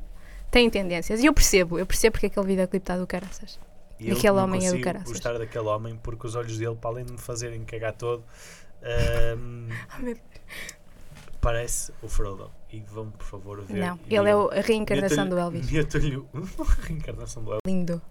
[0.51, 1.21] têm tendências.
[1.21, 3.57] E eu percebo, eu percebo porque aquele videoclipe está do caraças.
[4.03, 5.07] E Aquele homem é do caraças.
[5.09, 8.23] gostar daquele homem porque os olhos dele, para além de me fazerem cagar todo,
[8.83, 10.17] ahm, meu
[11.39, 12.51] parece o Frodo.
[12.71, 13.79] E vão, por favor, ver.
[13.79, 15.69] Não, ele é o- a reencarnação do Elvis.
[15.71, 17.61] metam-lhe o- a reencarnação do Elvis.
[17.65, 18.01] Lindo.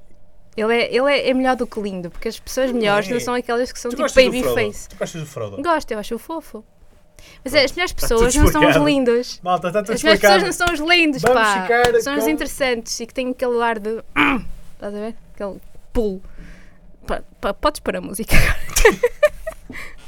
[0.57, 3.13] Ele é, ele é, é melhor do que lindo, porque as pessoas melhores é.
[3.13, 4.55] não são aquelas que são Tu tipo gostas do baby Frodo?
[4.61, 4.89] face.
[4.89, 5.63] Tu gostas do Frodo?
[5.63, 6.65] Gosto, eu acho fofo.
[7.45, 9.41] Mas Pronto, as melhores pessoas não são os lindos.
[9.43, 11.69] Malta, está tudo As melhores pessoas não são os lindos, Vamos pá.
[12.03, 14.03] São os com- interessantes e que têm aquele ar de.
[14.75, 15.15] Estás a ver?
[15.35, 15.61] Aquele
[15.93, 16.23] pulo.
[17.07, 18.37] Pá, podes pôr a música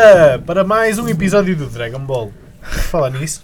[0.00, 2.30] Volta para mais um episódio do Dragon Ball.
[2.60, 3.42] Falar nisso,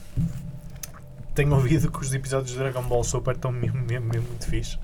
[1.34, 4.78] tenho ouvido que os episódios do Dragon Ball Super estão mesmo, mesmo, mesmo muito fixe.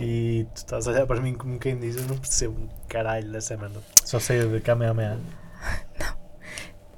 [0.00, 3.30] E tu estás a olhar para mim como quem diz: Eu não percebo um caralho
[3.30, 3.78] dessa merda.
[4.06, 5.18] Só sei de Kamehameha.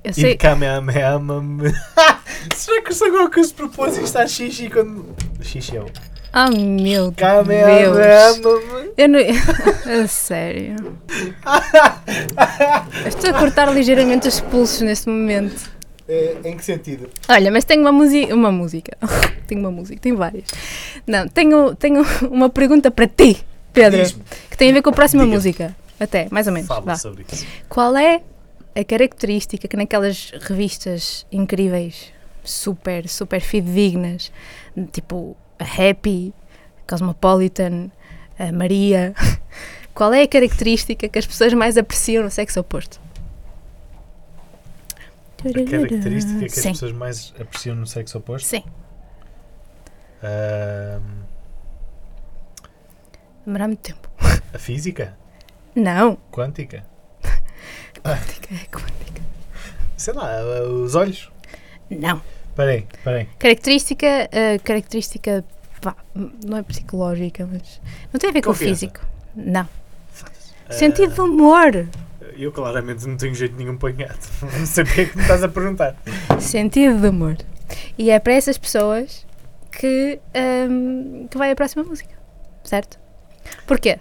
[0.04, 0.36] Eu E de sei.
[0.36, 1.18] Kamehameha.
[1.18, 1.72] me-
[2.54, 5.12] Será que o Son Goku se propôs isto a Xixi quando.
[5.42, 5.86] Xixi é o.
[6.32, 7.90] Ah, meu Kamehameha.
[7.90, 8.40] Deus.
[8.96, 9.18] Eu não.
[10.02, 10.76] a sério.
[13.02, 15.70] Eu Estou a cortar ligeiramente os pulsos neste momento.
[16.08, 17.08] É, em que sentido?
[17.28, 18.34] Olha, mas tenho uma música.
[18.34, 18.96] Uma música.
[19.46, 20.46] tenho uma música, tenho várias.
[21.06, 24.02] Não, tenho, tenho uma pergunta para ti, Pedro.
[24.50, 25.76] Que tem a ver com a próxima música.
[25.98, 26.68] Até, mais ou menos.
[26.68, 26.96] Fala vá.
[26.96, 27.46] sobre isso.
[27.68, 28.22] Qual é
[28.74, 32.12] a característica que naquelas revistas incríveis,
[32.44, 34.30] super, super fidedignas,
[34.92, 36.32] tipo Happy,
[36.88, 37.90] Cosmopolitan,
[38.38, 39.14] a Maria,
[39.94, 43.00] qual é a característica que as pessoas mais apreciam no sexo oposto?
[45.40, 48.46] A característica que as Sim, pessoas mais apreciam no sexo oposto?
[48.46, 48.64] sim.
[50.22, 51.22] Ahm,
[53.46, 54.08] Demora muito tempo.
[54.52, 55.16] a física?
[55.74, 56.16] Não.
[56.32, 56.84] Quântica?
[58.02, 59.22] Quântica, é quântica.
[59.96, 60.42] Sei lá,
[60.84, 61.30] os olhos?
[61.88, 62.20] Não.
[62.58, 63.28] Peraí, peraí.
[63.38, 65.44] Característica, uh, característica,
[65.80, 65.94] pá,
[66.44, 67.80] não é psicológica, mas
[68.12, 68.98] não tem a ver com o físico.
[69.36, 69.68] Não.
[70.68, 71.86] Sentido do humor.
[72.20, 74.28] Ah, Eu claramente não tenho jeito nenhum para gato.
[74.58, 75.94] Não sei porque é que me estás a perguntar.
[76.40, 77.36] Sentido de humor.
[77.96, 79.24] E é para essas pessoas
[79.70, 80.18] que,
[80.68, 82.12] hum, que vai a próxima música.
[82.64, 82.98] Certo?
[83.68, 84.00] Porquê?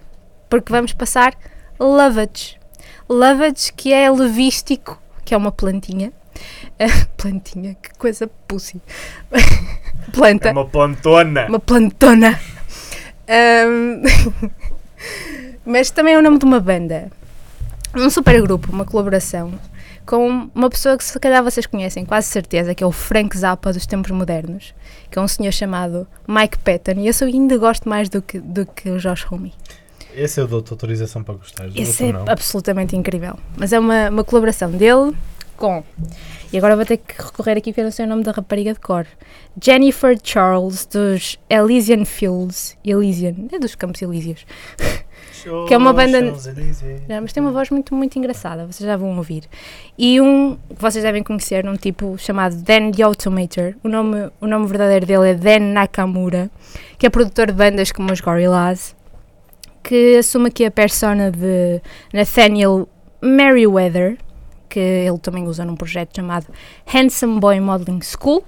[0.49, 1.38] Porque vamos passar
[1.80, 2.58] Lovage.
[3.08, 6.12] Lovage, que é levístico, que é uma plantinha.
[7.17, 8.82] Plantinha, que coisa pussy.
[10.13, 10.49] Planta.
[10.49, 11.47] É uma plantona.
[11.47, 12.39] Uma plantona.
[13.28, 14.01] Ahm,
[15.65, 17.11] mas também é o nome de uma banda.
[17.95, 19.53] Um super grupo, uma colaboração
[20.07, 23.73] com uma pessoa que se calhar vocês conhecem, quase certeza, que é o Frank Zappa
[23.73, 24.73] dos tempos modernos,
[25.11, 28.39] que é um senhor chamado Mike Patton, e esse eu ainda gosto mais do que,
[28.39, 29.53] do que o Josh Homme.
[30.15, 31.67] Esse eu dou-te autorização para gostar.
[31.75, 32.25] Esse é não.
[32.28, 33.38] absolutamente incrível.
[33.55, 35.13] Mas é uma, uma colaboração dele
[35.58, 35.84] com.
[36.53, 38.74] E agora vou ter que recorrer aqui porque eu não sei o nome da rapariga
[38.74, 39.05] de cor.
[39.62, 42.78] Jennifer Charles dos Elysian Fields.
[42.86, 44.45] Elysian, é dos Campos Elíseos.
[45.68, 46.34] que é uma banda-.
[47.08, 49.43] Já, mas tem uma voz muito, muito engraçada, vocês já vão ouvir.
[49.97, 53.76] E um que vocês devem conhecer, um tipo chamado Dan the Automator.
[53.84, 56.49] O nome, o nome verdadeiro dele é Dan Nakamura,
[56.97, 58.95] que é produtor de bandas como os Gorillaz,
[59.84, 61.82] que assume aqui a persona de
[62.14, 62.88] Nathaniel
[63.22, 64.18] Merriweather,
[64.70, 66.47] que ele também usa num projeto chamado
[66.86, 68.43] Handsome Boy Modeling School.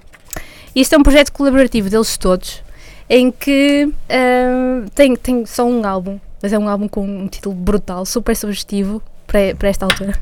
[0.74, 2.62] Isto é um projeto colaborativo deles todos,
[3.08, 7.54] em que ah, tem, tem só um álbum, mas é um álbum com um título
[7.54, 10.14] brutal, super sugestivo para, para esta altura.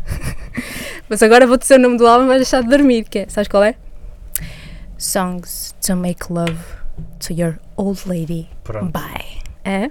[1.09, 3.28] mas agora vou dizer o nome do álbum e vais deixar de dormir, que é,
[3.28, 3.74] sabes qual é?
[4.96, 6.59] Songs to Make Love
[7.20, 8.90] to Your Old Lady Pronto.
[8.90, 9.38] Bye.
[9.64, 9.90] É?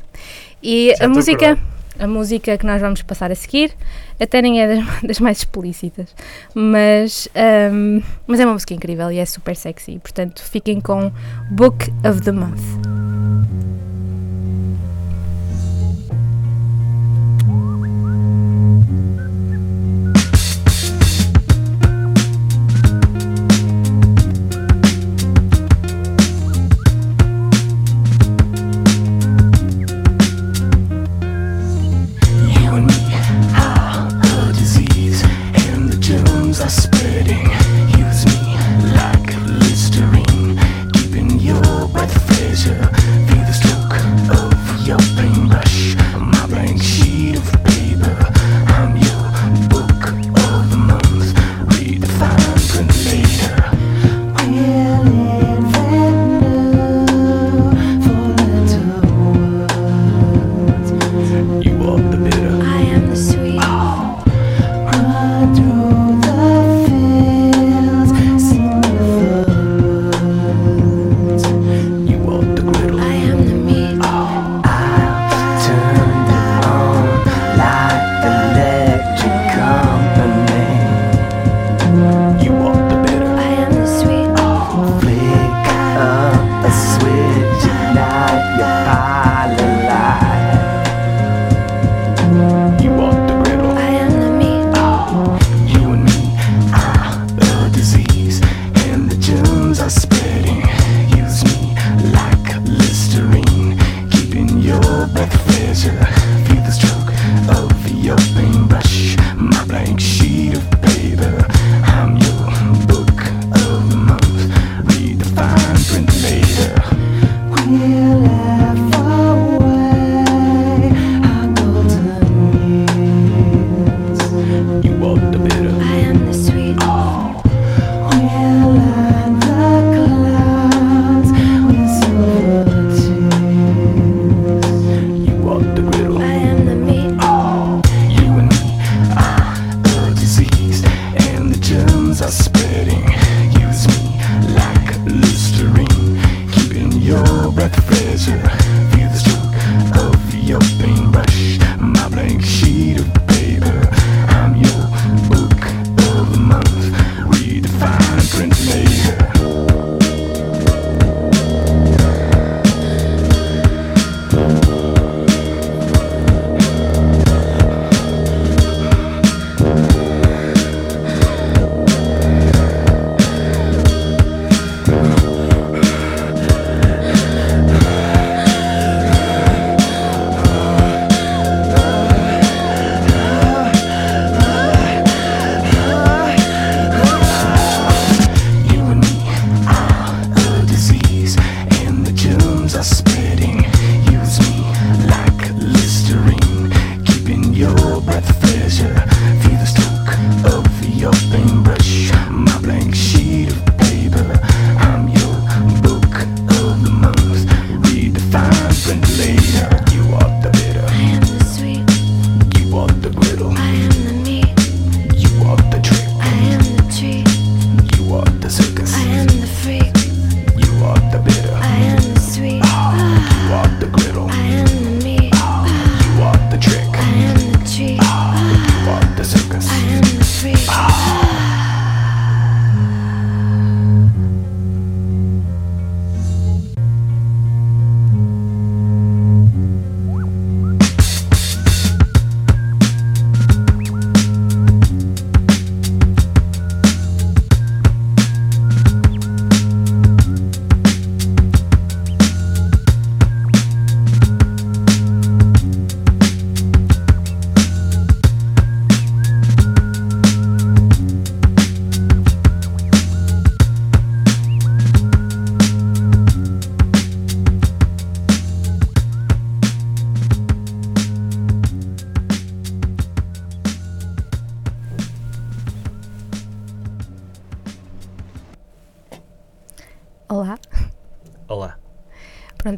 [0.61, 1.76] E Já a música, curado.
[1.99, 3.73] A música que nós vamos passar a seguir
[4.19, 6.13] até nem é das, das mais explícitas,
[6.53, 9.99] mas, ahm, mas é uma música incrível e é super sexy.
[9.99, 11.11] Portanto, fiquem com
[11.51, 12.96] Book of the Month.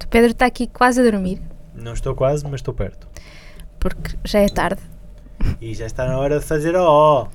[0.10, 1.42] Pedro está aqui quase a dormir,
[1.76, 3.08] Não estou quase, mas estou perto.
[3.80, 4.82] porque já é tarde.
[5.62, 7.28] E já está na hora de fazer a ó.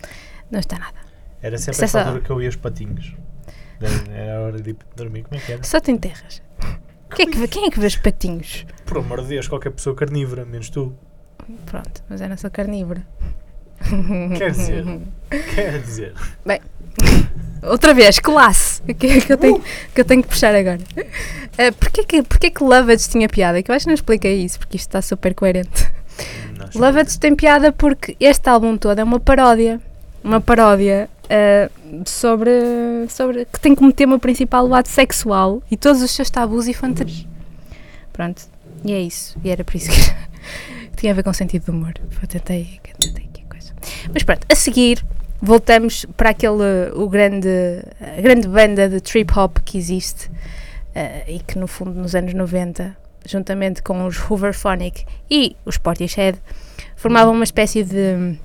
[0.50, 0.98] Não está nada.
[1.40, 3.14] Era sempre Isso é essa só- altura que eu ia os patinhos.
[4.12, 5.22] Era a hora de ir dormir.
[5.24, 5.62] Como é que era?
[5.62, 6.42] Só te enterras.
[7.14, 8.66] Quem é que vê, quem é que vê os patinhos?
[8.84, 10.94] Por amor de Deus, qualquer pessoa carnívora, menos tu.
[11.66, 13.06] Pronto, mas eu não sou carnívora.
[14.38, 14.84] Quer dizer,
[15.54, 16.14] quer dizer.
[17.66, 18.82] Outra vez, classe!
[18.94, 19.62] Que, que, eu, tenho,
[19.94, 20.78] que eu tenho que puxar agora.
[20.78, 22.64] Uh, porquê, que, porquê que
[23.08, 23.62] tinha piada?
[23.62, 25.90] Que eu acho que não expliquei isso, porque isto está super coerente.
[26.74, 29.80] Lovett tem piada porque este álbum todo é uma paródia.
[30.22, 32.50] Uma paródia uh, sobre,
[33.08, 33.46] sobre.
[33.46, 37.26] que tem como tema principal o ato sexual e todos os seus tabus e fantasias.
[38.12, 38.42] Pronto,
[38.84, 39.36] e é isso.
[39.44, 41.94] E era por isso que tinha a ver com sentido de humor.
[42.22, 43.72] Eu tentei, tentei aqui a coisa.
[44.12, 45.04] Mas pronto, a seguir
[45.44, 50.30] voltamos para aquele o grande a grande banda de trip hop que existe
[50.94, 56.38] eh, e que no fundo nos anos 90 juntamente com os Hooverphonic e os Portishead
[56.96, 58.38] formavam uma espécie de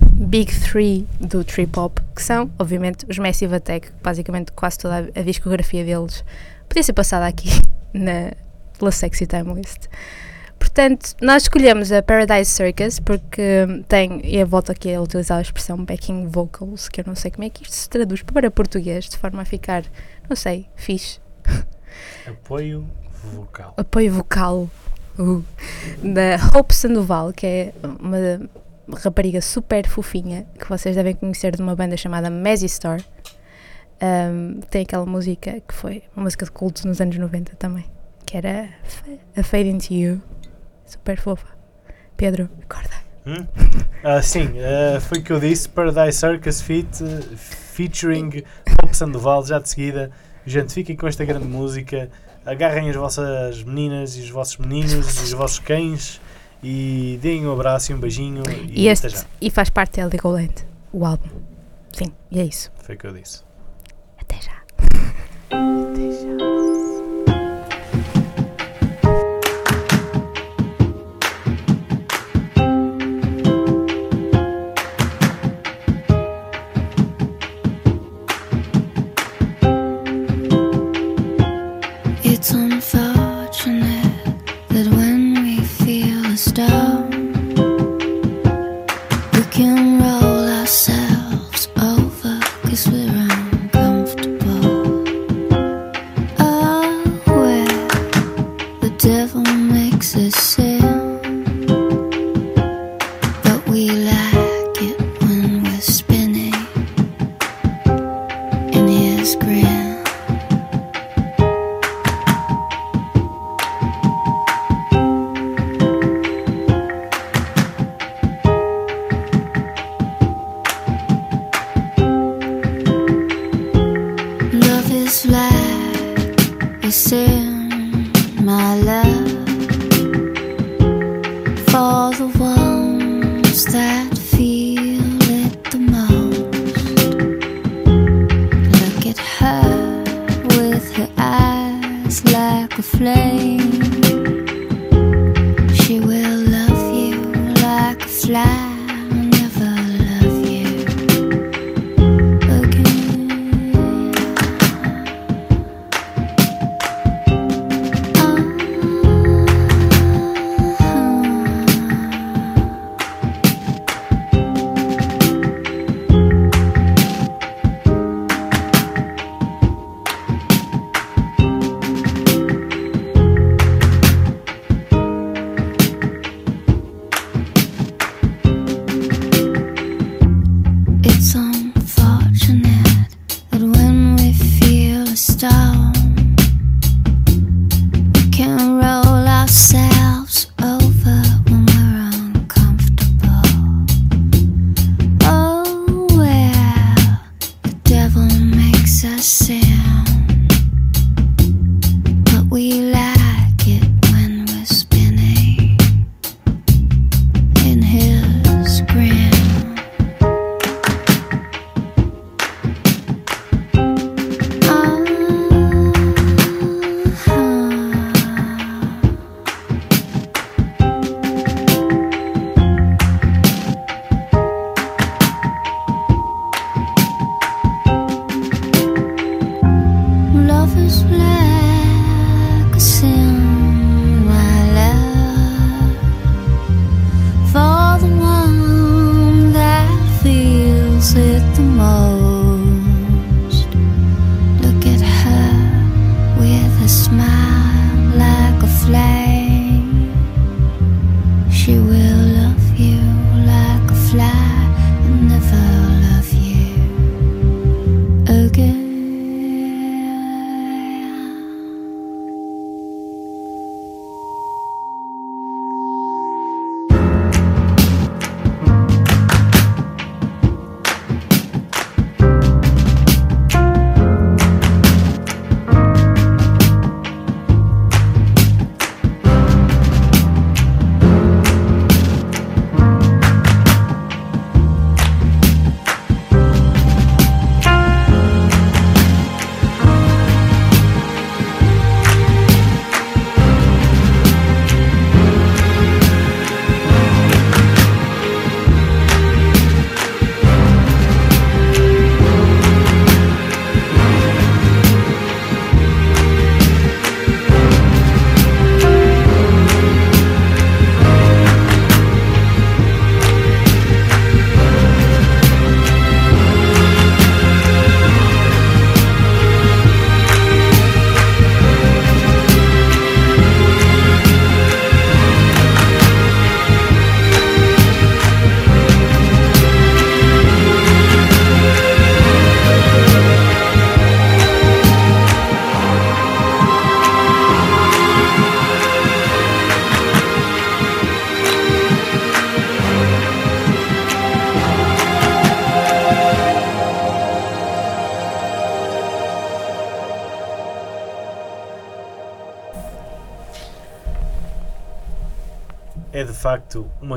[0.00, 5.22] Big Three do trip hop que são obviamente os Massive Attack basicamente quase toda a,
[5.22, 6.24] discografia deles
[6.68, 7.48] podia ser passada aqui
[7.94, 8.32] na
[8.76, 9.88] pela Sexy Time List
[10.64, 15.42] Portanto, nós escolhemos a Paradise Circus porque tem, e eu volto aqui a utilizar a
[15.42, 19.04] expressão backing vocals, que eu não sei como é que isto se traduz para português,
[19.04, 19.84] de forma a ficar,
[20.26, 21.20] não sei, fixe.
[22.26, 22.88] Apoio
[23.22, 23.74] vocal.
[23.76, 24.70] Apoio vocal
[25.18, 25.44] uh,
[26.02, 28.48] da Hope Sandoval, que é uma
[28.96, 33.04] rapariga super fofinha que vocês devem conhecer de uma banda chamada Mazzy Store.
[34.02, 37.84] Um, tem aquela música que foi uma música de culto nos anos 90 também,
[38.24, 38.70] que era
[39.36, 40.33] A Fade Into You.
[40.86, 41.46] Super fofa.
[42.16, 42.94] Pedro, acorda.
[43.26, 43.46] Hum?
[44.02, 45.68] Ah, sim, ah, foi o que eu disse.
[45.68, 48.42] Paradise Circus Feat, eh, featuring
[48.82, 50.10] Hope Sandoval, já de seguida.
[50.46, 52.10] Gente, fiquem com esta grande música.
[52.44, 56.20] Agarrem as vossas meninas e os vossos meninos e os vossos cães
[56.62, 58.42] e deem um abraço e um beijinho.
[58.68, 59.24] E, E, até este, já.
[59.40, 60.52] e faz parte de Legoland,
[60.92, 61.30] o álbum.
[61.92, 62.70] Sim, e é isso.
[62.82, 63.42] Foi o que eu disse.
[64.20, 64.62] Até já.
[65.96, 66.53] It's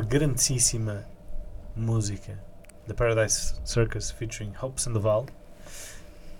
[0.07, 1.03] grandíssima
[1.75, 2.39] música
[2.87, 5.25] da Paradise Circus featuring Hope Sandoval.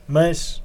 [0.07, 0.63] Mas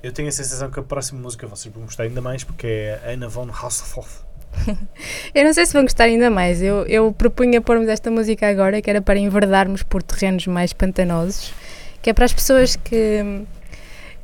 [0.00, 3.00] eu tenho a sensação que a próxima música vocês vão gostar ainda mais porque é
[3.04, 4.24] a Anna von Haushoff.
[5.34, 6.62] Eu não sei se vão gostar ainda mais.
[6.62, 11.52] Eu, eu propunha pôrmos esta música agora, que era para enverdarmos por terrenos mais pantanosos,
[12.00, 13.44] que é para as pessoas que,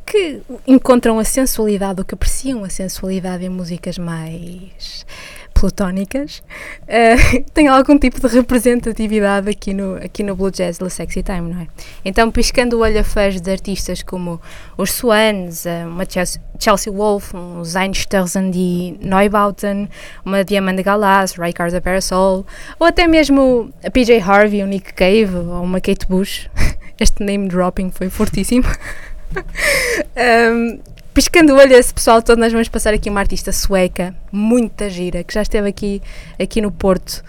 [0.07, 5.05] que encontram a sensualidade, ou que apreciam a sensualidade em músicas mais
[5.63, 6.43] plutónicas,
[6.89, 7.15] eh,
[7.55, 11.61] tem algum tipo de representatividade aqui no, aqui no Blue Jazz La Sexy Time, não
[11.61, 11.69] é?
[12.05, 14.41] Então, piscando o olho a fãs de artistas como
[14.77, 16.03] os Swans, eh, uma
[16.59, 19.89] Chelsea, Wolf, uns Einstürzen de Neubauten,
[20.25, 22.45] uma Diamante Galas, Ricardo Parasol,
[22.81, 26.51] ou até mesmo a PJ Harvey, o Nick Cave, ou uma Kate Bush.
[26.99, 28.65] Este name dropping foi fortíssimo.
[30.15, 30.79] Um,
[31.15, 35.23] piscando o olho esse pessoal todo, nós vamos passar aqui uma artista sueca, muita gira,
[35.23, 36.03] que já esteve aqui,
[36.39, 37.23] aqui no Porto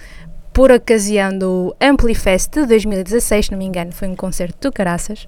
[0.54, 5.26] por ocasião do Amplifest de 2016, se não me engano, foi um concerto do caraças.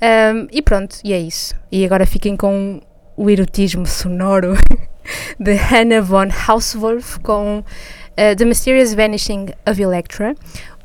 [0.00, 1.54] Um, e pronto, e é isso.
[1.70, 2.80] E agora fiquem com
[3.14, 4.54] o erotismo sonoro
[5.38, 10.34] de Hannah von Hauswolf com uh, The Mysterious Vanishing of Electra.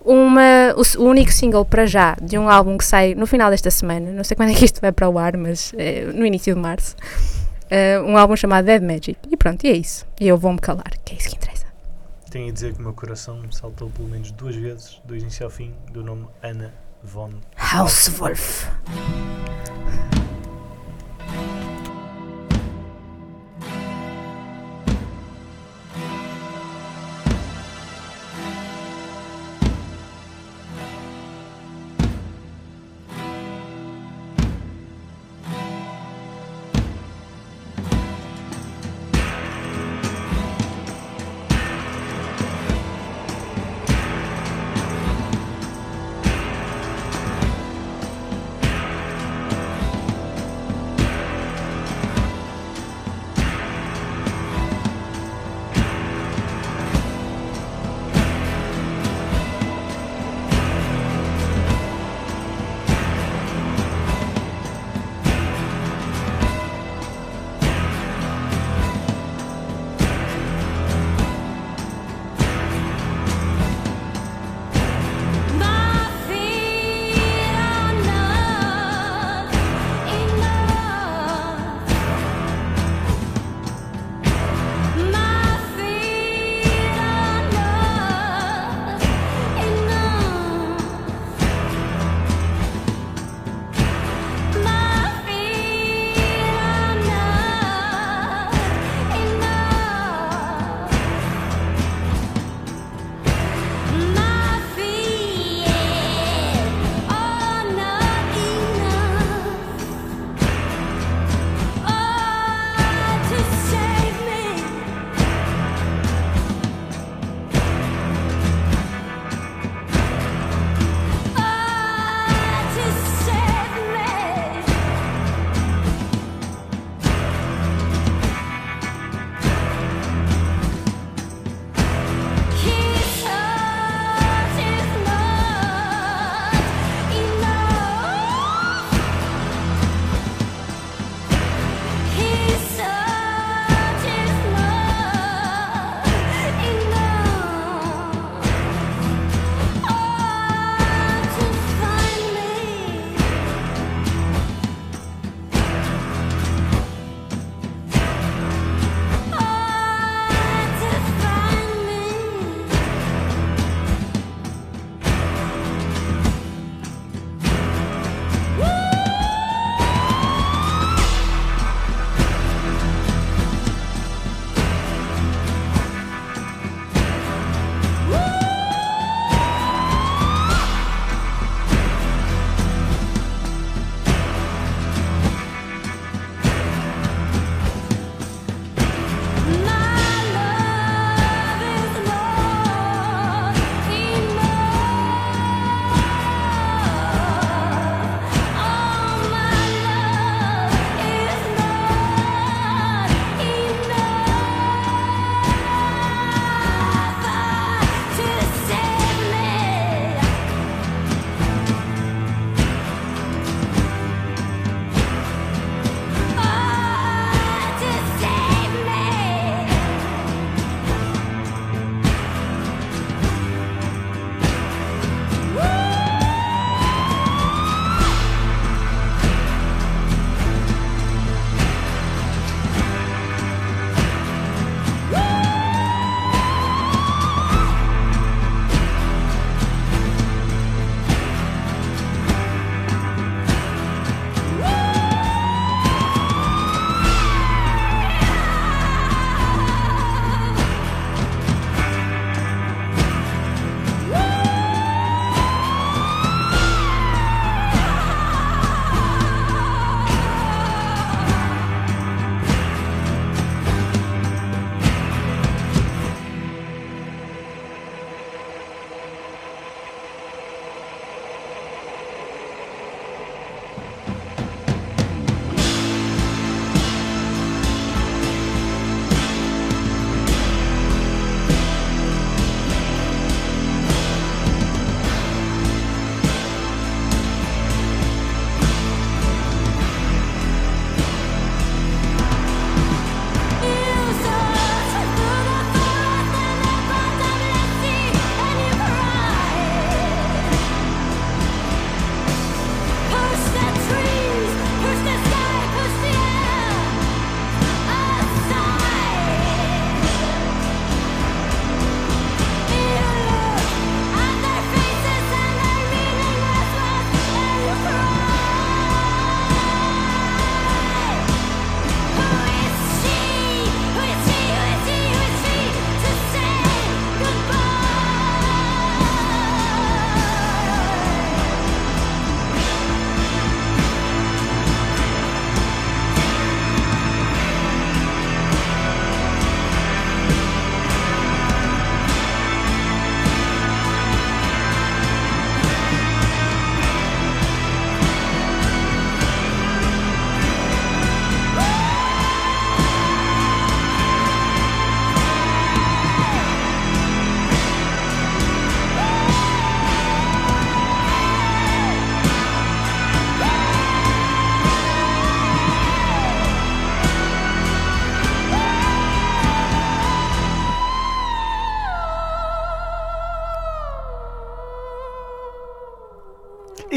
[0.06, 4.12] Uma, o, único single para já de um álbum que sai no final desta semana,
[4.12, 6.60] não sei quando é que isto vai para o ar, mas eh, no início de
[6.60, 6.95] março.
[7.70, 9.18] Eh, um álbum chamado Dead Magic.
[9.32, 10.06] E pronto, e é isso.
[10.20, 11.66] E eu vou-me calar, que é isso que interessa.
[12.30, 15.49] Tenho a dizer que o meu coração saltou pelo menos duas vezes, do início ao
[15.49, 18.68] fim, do nome Anna von Hauswolf.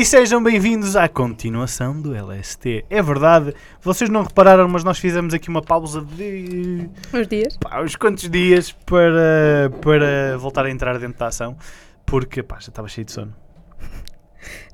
[0.06, 2.84] Sejam bem-vindos à continuação do LST.
[2.88, 3.52] É verdade,
[3.82, 7.56] vocês não repararam, mas nós fizemos aqui uma pausa de Uns dias.
[7.56, 11.56] pá, uns quantos dias para, para voltar a entrar dentro da ação,
[12.04, 13.34] porque pá, já estava cheio de sono.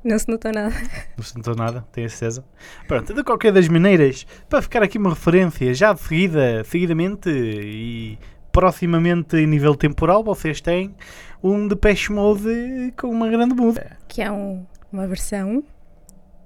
[0.03, 0.75] Não se notou nada.
[1.17, 2.45] Não se notou nada, tenho a certeza.
[2.87, 8.19] Pronto, de qualquer das maneiras, para ficar aqui uma referência, já de seguida, seguidamente e
[8.51, 10.93] proximamente em nível temporal, vocês têm
[11.41, 13.97] um Depeche Mode com uma grande muda.
[14.07, 14.63] Que é um-
[14.93, 15.63] uma versão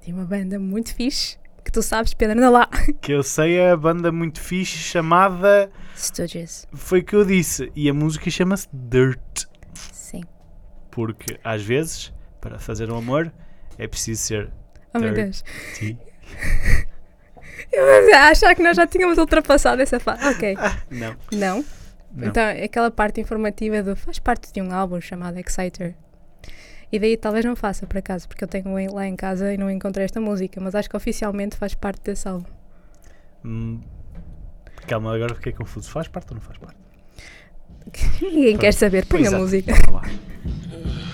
[0.06, 1.38] de uma banda muito fixe.
[1.64, 2.70] Que tu sabes, Pedro, anda lá.
[3.02, 5.70] Que eu sei é a banda muito fixe chamada.
[5.96, 6.66] Stooges.
[6.74, 7.70] Foi o que eu disse.
[7.76, 9.46] E a música chama-se Dirt.
[9.92, 10.24] Sim.
[10.90, 13.32] Porque às vezes, para fazer um amor,
[13.78, 14.52] é preciso ser
[14.94, 15.26] Oh meu Dirt.
[15.26, 15.44] Deus.
[17.72, 20.26] Eu achar que nós já tínhamos ultrapassado essa fase.
[20.26, 20.56] Ok.
[20.90, 21.66] Não, Não.
[22.12, 22.28] não.
[22.30, 25.96] Então, aquela parte informativa do faz parte de um álbum chamado Exciter.
[26.92, 29.70] E daí talvez não faça, por acaso, porque eu tenho lá em casa e não
[29.70, 32.46] encontrei esta música, mas acho que oficialmente faz parte desse álbum.
[33.44, 33.82] Hum,
[34.88, 35.90] Calma, agora fiquei confuso.
[35.90, 36.78] Faz parte ou não faz parte?
[38.24, 39.42] Ninguém quer saber, põe a Exato.
[39.42, 39.74] música.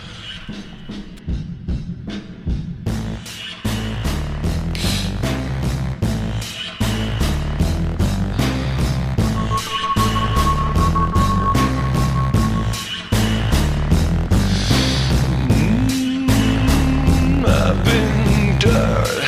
[18.94, 19.23] Mars.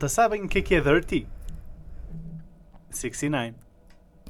[0.00, 1.26] Malta, sabem o que é que é Dirty?
[2.90, 3.54] 69.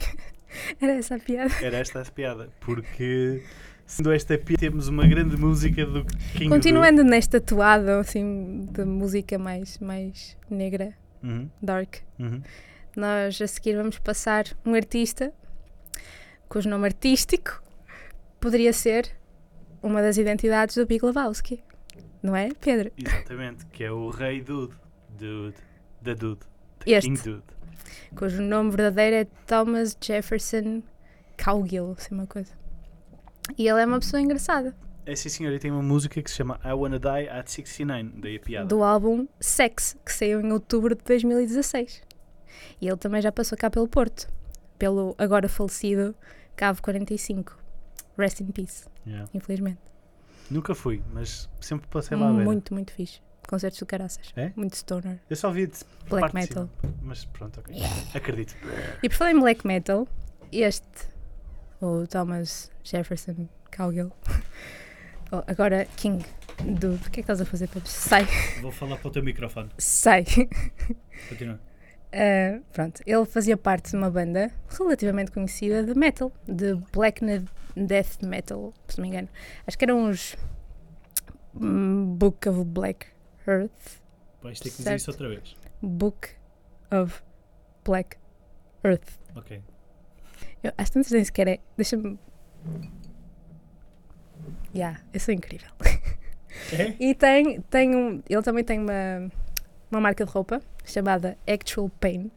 [0.80, 1.54] Era essa a piada.
[1.62, 2.48] Era esta a piada.
[2.60, 3.42] Porque,
[3.86, 9.38] sendo esta piada, temos uma grande música do King Continuando nesta toada assim de música
[9.38, 10.92] mais, mais negra,
[11.22, 11.28] Do...
[11.28, 12.42] Uhum, dark, uhum.
[12.96, 15.32] nós a seguir vamos passar um artista
[16.48, 17.62] cujo nome artístico
[18.40, 19.08] poderia ser
[19.82, 21.62] uma das identidades do Big Lebowski.
[22.22, 22.90] Não é, Pedro?
[22.98, 24.74] Exatamente, que é o Rei Dude.
[25.20, 25.56] Dude.
[26.02, 26.40] Da Dude.
[26.84, 27.08] The Este.
[27.10, 27.42] King Dude.
[28.16, 30.82] Cujo nome verdadeiro é Thomas Jefferson
[31.42, 32.52] Cowgill, assim uma coisa.
[33.56, 34.74] E ele é uma pessoa engraçada.
[35.06, 38.20] É sim senhor, e tem uma música que se chama I Wanna Die at 69,
[38.20, 38.66] daí a piada.
[38.66, 42.02] do álbum Sex, que saiu em outubro de 2016.
[42.80, 44.28] E ele também já passou cá pelo Porto,
[44.78, 46.14] pelo agora falecido
[46.56, 47.56] Cavo 45.
[48.18, 49.28] Rest in peace, Yeah.
[49.32, 49.80] infelizmente.
[50.50, 52.44] Nunca fui, mas sempre passei lá a ver.
[52.44, 53.20] Muito, muito fixe.
[53.50, 54.32] Concertos do caraças.
[54.36, 54.52] É?
[54.54, 55.18] Muito stoner.
[55.28, 55.76] Eu só vi de
[56.08, 56.70] Black metal.
[56.80, 57.74] cima, Mas pronto, ok.
[58.14, 58.54] Acredito.
[59.02, 60.06] E por falar em black metal,
[60.52, 60.86] este,
[61.80, 64.12] o Thomas Jefferson Cowgill,
[65.32, 66.24] oh, agora King
[66.64, 66.94] do.
[66.94, 67.88] O que é que estás a fazer, Pedro?
[67.88, 68.24] Sai,
[68.62, 69.68] Vou falar para o teu microfone.
[69.76, 70.24] sai.
[71.28, 71.58] Continua.
[72.14, 77.20] Uh, pronto, ele fazia parte de uma banda relativamente conhecida de metal, de black
[77.74, 79.28] death metal, se não me engano.
[79.66, 80.36] Acho que eram os
[81.52, 83.06] hum, Book of Black
[83.46, 84.00] Earth.
[84.42, 85.56] Vais ter que dizer isso outra vez.
[85.82, 86.30] Book
[86.90, 87.22] of
[87.84, 88.16] Black
[88.84, 89.18] Earth.
[89.36, 89.62] Ok.
[90.62, 91.58] Eu, às tantas nem sequer é.
[91.76, 92.18] Deixa-me.
[94.74, 95.70] Yeah, eu sou incrível.
[96.72, 96.94] É?
[97.00, 98.22] E tem, tem um.
[98.28, 99.30] Ele também tem uma,
[99.90, 102.30] uma marca de roupa chamada Actual Pain.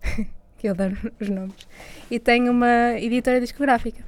[0.62, 0.86] que eu dou
[1.20, 1.66] os nomes.
[2.08, 4.02] E tem uma editora discográfica.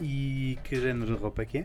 [0.00, 1.64] E que género de roupa é que é?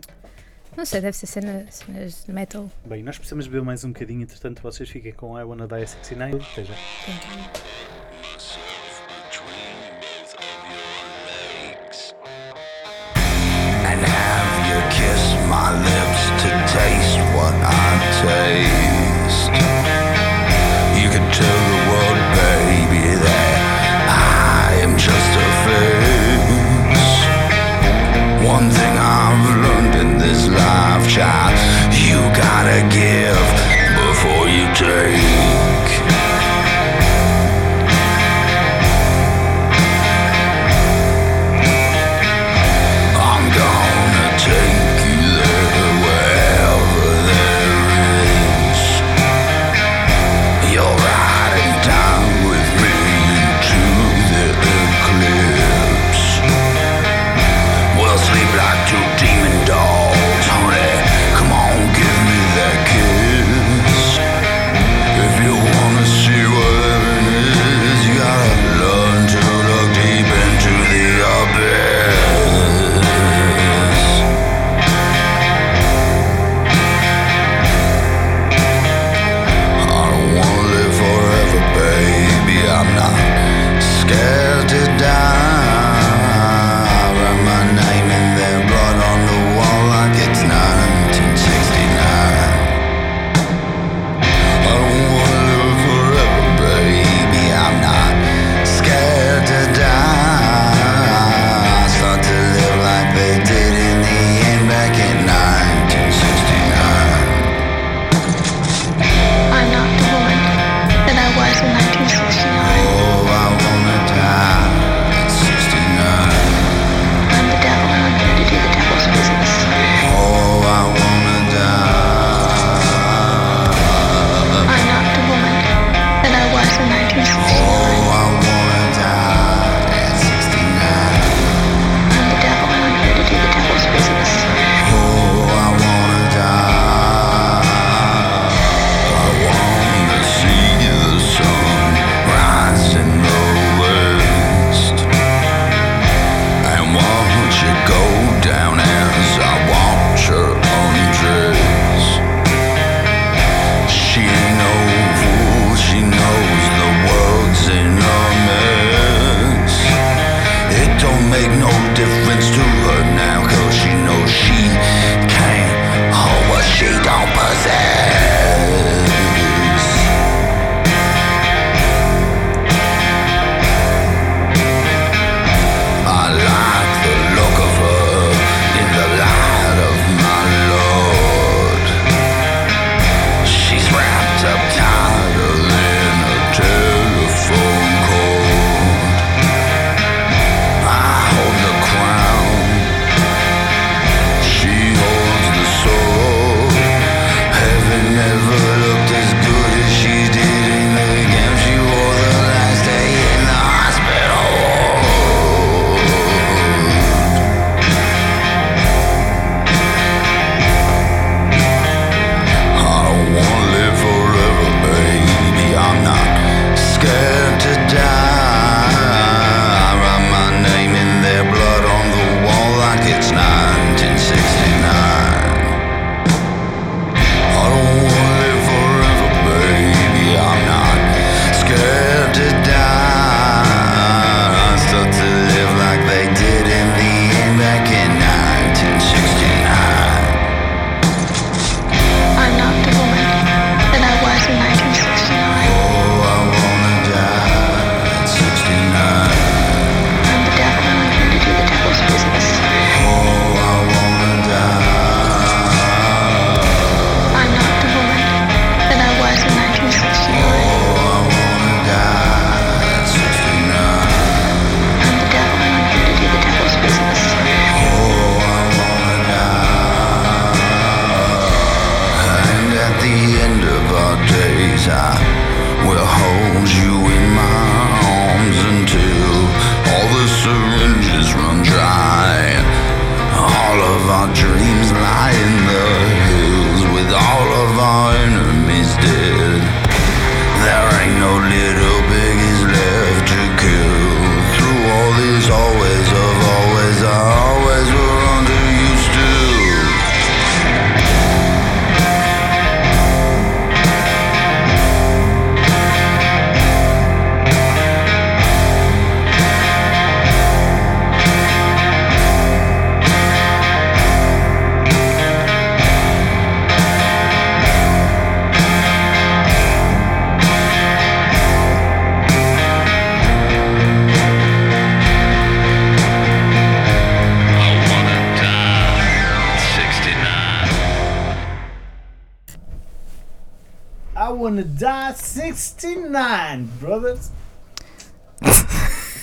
[0.75, 2.69] Não sei, deve ser cena- cenas de metal.
[2.85, 5.89] Bem, nós precisamos beber mais um bocadinho, entretanto vocês fiquem com I Wanna Die at
[5.89, 6.37] 69.
[6.39, 6.73] Esteja.
[13.83, 17.91] And have you kissed my lips to taste what I
[18.21, 19.51] taste?
[21.01, 23.57] You can tell the world, baby, that
[24.07, 27.15] I am just a face.
[28.47, 28.93] One thing
[30.51, 31.55] life, child,
[31.93, 33.37] you gotta give
[33.95, 35.20] before you take.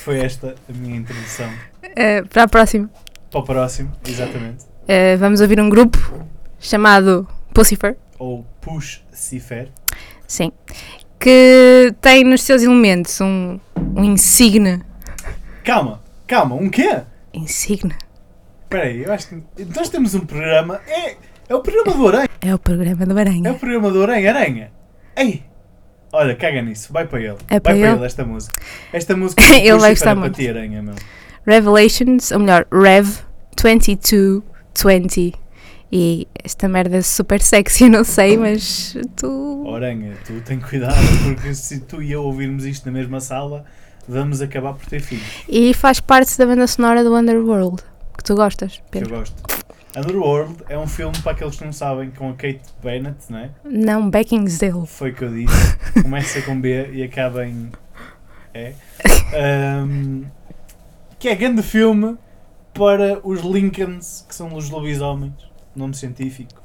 [0.08, 1.50] Foi esta a minha introdução.
[1.94, 2.88] Eh, para a próxima,
[3.30, 4.64] Para o próximo, exatamente.
[4.88, 5.98] eh, vamos ouvir um grupo
[6.58, 7.94] chamado Pucifer.
[8.18, 9.68] Ou Push Cifer.
[10.26, 10.50] Sim.
[11.20, 13.60] Que tem nos seus elementos um,
[13.94, 14.82] um insigne.
[15.62, 17.02] Calma, calma, um quê?
[17.34, 17.94] Insigne.
[18.62, 19.42] Espera aí, eu acho que
[19.76, 20.80] nós temos um programa.
[20.86, 21.16] É,
[21.50, 22.28] é o programa do Aranha.
[22.40, 23.52] É o programa do É Aranha.
[23.52, 24.30] o programa do Aranha.
[24.30, 24.72] Aranha.
[25.14, 25.42] Ei!
[26.12, 27.36] Olha, caga nisso, vai para ele.
[27.48, 27.86] É vai para ele?
[27.86, 28.60] ele esta música.
[28.92, 30.36] Esta música Ele vai gostar é para muito.
[30.36, 30.94] ti, Aranha, meu.
[31.46, 33.08] Revelations, ou melhor, Rev
[33.62, 35.34] 2220.
[35.90, 39.64] E esta merda é super sexy, eu não sei, mas tu.
[39.74, 40.94] Aranha, tu tem cuidado,
[41.24, 43.64] porque se tu e eu ouvirmos isto na mesma sala,
[44.06, 45.24] vamos acabar por ter filhos.
[45.48, 47.82] E faz parte da banda sonora do Underworld,
[48.16, 49.16] que tu gostas, Que eu Pedro.
[49.16, 49.34] gosto.
[49.98, 53.50] Underworld é um filme, para aqueles que não sabem, com a Kate Bennett, não é?
[53.64, 54.86] Não, Beckinsale.
[54.86, 55.76] Foi o que eu disse.
[56.02, 57.70] Começa com B e acaba em.
[58.54, 58.72] É.
[59.34, 60.24] Ahm,
[61.18, 62.16] que é grande filme
[62.72, 65.34] para os Lincolns, que são os lobisomens,
[65.74, 66.62] nome científico,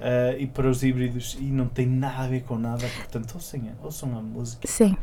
[0.00, 3.60] ah, e para os híbridos, e não tem nada a ver com nada, portanto, ouçam,
[3.82, 4.66] ouçam a música.
[4.66, 4.96] Sim.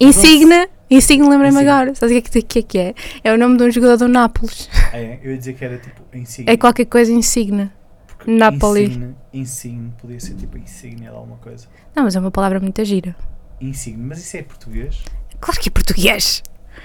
[0.00, 1.70] Insignia, Insignia, lembrei-me Insigne.
[1.70, 1.94] agora.
[1.94, 2.94] Sabes o que é que, é que é?
[3.24, 4.68] É o nome de um jogador do Nápoles.
[4.92, 5.20] Ah, é?
[5.22, 6.52] Eu ia dizer que era tipo insígnia.
[6.52, 7.72] É qualquer coisa Insignia.
[8.06, 8.84] porque Napoli.
[8.84, 11.66] Insigne, insigne, podia ser tipo insígnia de alguma coisa.
[11.94, 13.14] Não, mas é uma palavra muito gira.
[13.60, 15.02] Insigne, mas isso é português?
[15.40, 16.42] Claro que é português.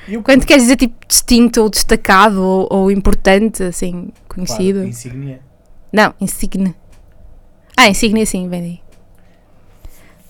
[0.07, 4.79] Eu, Quando queres dizer tipo distinto ou destacado ou, ou importante, assim, conhecido.
[4.79, 5.41] Claro, insígnia.
[5.91, 6.75] Não, insigne.
[7.75, 8.79] Ah, insignia sim, vem daí.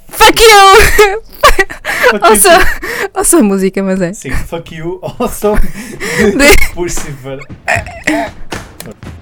[0.10, 1.22] Fuck you!
[2.12, 2.50] Fuck you, Ouça,
[3.16, 4.14] ouça a música, mas é.
[4.14, 5.56] Sim, fuck you, also.
[5.58, 7.40] De- Pucifer.
[8.86, 9.17] Don't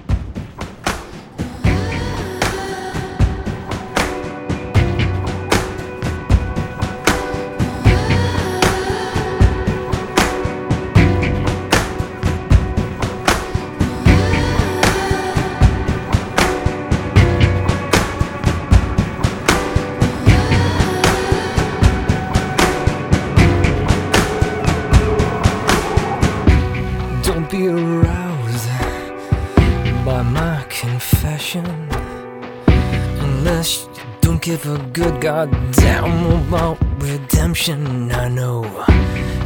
[34.64, 38.10] you a good goddamn about redemption.
[38.12, 38.62] I know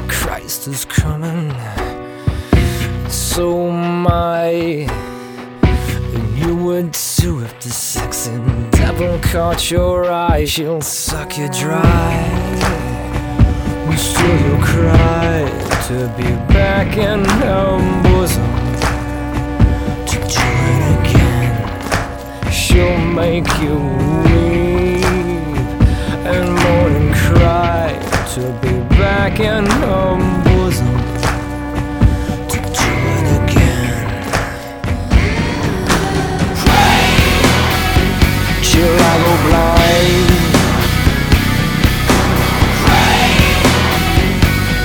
[0.08, 1.50] Christ is coming,
[3.08, 4.50] so my
[6.34, 8.36] you would too if the sexy
[8.70, 10.44] devil caught your eye.
[10.44, 12.12] She'll suck you dry.
[13.88, 15.44] And still you'll cry
[15.88, 18.50] to be back in her bosom
[20.06, 23.76] To do it again She'll make you
[24.24, 24.99] weep
[27.40, 27.88] cry
[28.34, 30.12] To be back in her
[30.44, 30.92] bosom.
[32.52, 32.58] To
[33.38, 33.96] again
[38.70, 40.28] Till I go blind.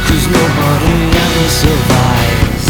[0.08, 2.66] Cause nobody ever survives.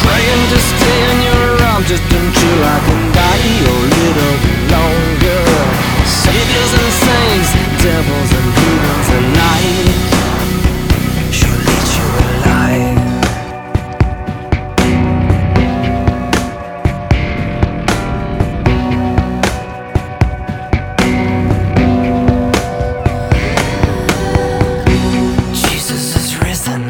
[0.00, 4.36] Praying to stay in your arms just until I can die a little
[4.74, 5.44] longer.
[6.22, 7.05] Saviors and
[7.96, 9.90] devils and demons alike
[11.36, 13.00] She'll lead you alive.
[25.54, 26.82] Jesus is risen.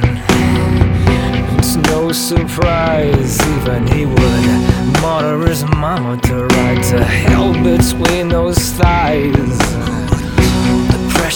[1.59, 4.47] It's no surprise, even he would.
[5.03, 8.46] Martyr his mama to ride to hell between those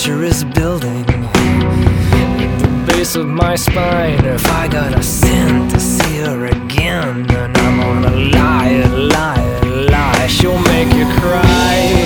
[0.01, 4.25] pressure is building the base of my spine.
[4.25, 9.61] If I gotta sin to see her again, then I'm gonna lie, lie,
[9.91, 10.27] lie.
[10.27, 12.00] She'll make you cry.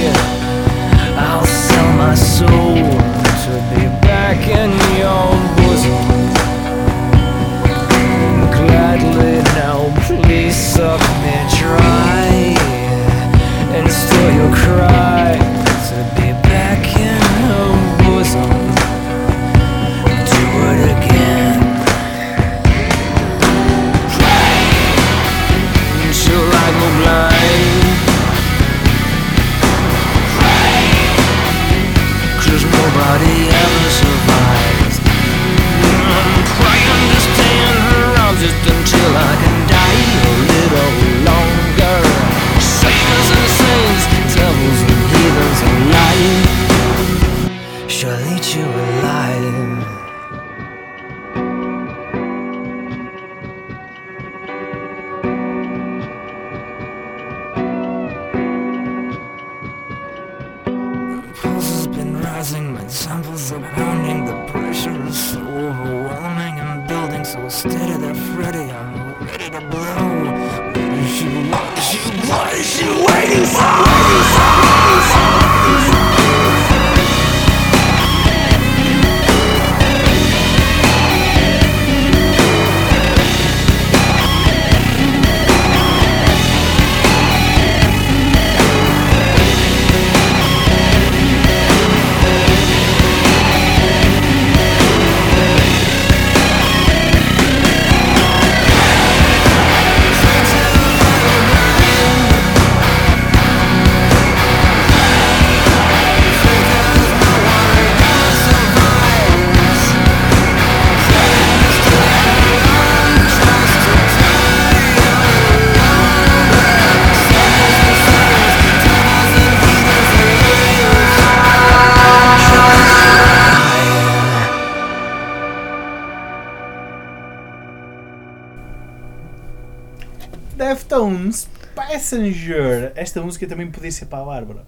[132.05, 132.93] Passenger.
[132.95, 134.67] Esta música também podia ser para a Bárbara.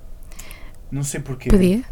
[0.90, 1.50] Não sei porquê.
[1.50, 1.82] Podia?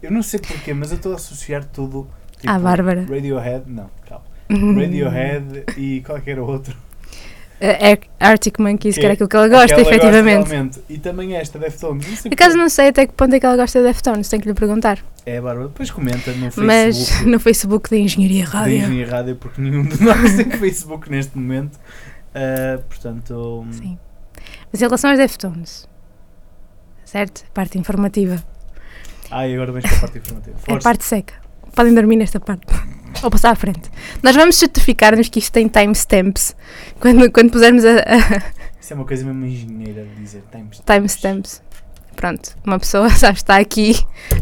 [0.00, 2.06] Eu não sei porquê, mas eu estou a associar tudo.
[2.38, 3.04] tipo, À Bárbara.
[3.08, 4.24] Radiohead, não, calma.
[4.48, 6.76] Radiohead e qualquer outro.
[7.60, 10.48] Uh, Arctic Monkeys, que Que era aquilo que ela gosta, Aquela efetivamente.
[10.48, 10.80] realmente.
[10.88, 12.08] E também esta, Deftones.
[12.08, 14.28] Não sei Por acaso não sei até que ponto é que ela gosta de Deftones,
[14.28, 14.98] tenho que lhe perguntar.
[15.24, 17.26] É, Bárbara, depois comenta no Mas Facebook.
[17.30, 18.74] no Facebook da Engenharia da Rádio.
[18.76, 21.78] Engenharia Rádio, porque nenhum de nós tem Facebook neste momento.
[22.34, 23.96] Ah, portanto, Sim.
[24.72, 25.88] Mas em relação aos Deftones,
[27.04, 27.44] certo?
[27.52, 28.42] Parte informativa.
[29.30, 30.56] ah, e agora vens para a parte informativa.
[30.56, 30.88] É a Força.
[30.88, 31.34] parte seca.
[31.74, 32.66] Podem dormir nesta parte.
[33.22, 33.90] Ou passar à frente.
[34.22, 36.56] Nós vamos certificar-nos que isto tem timestamps.
[36.98, 40.42] Quando, quando pusermos a, a Isso é uma coisa mesmo engenheira de dizer.
[40.50, 40.82] Timestamps.
[40.86, 41.62] timestamps.
[42.16, 43.94] Pronto, uma pessoa sabe está aqui,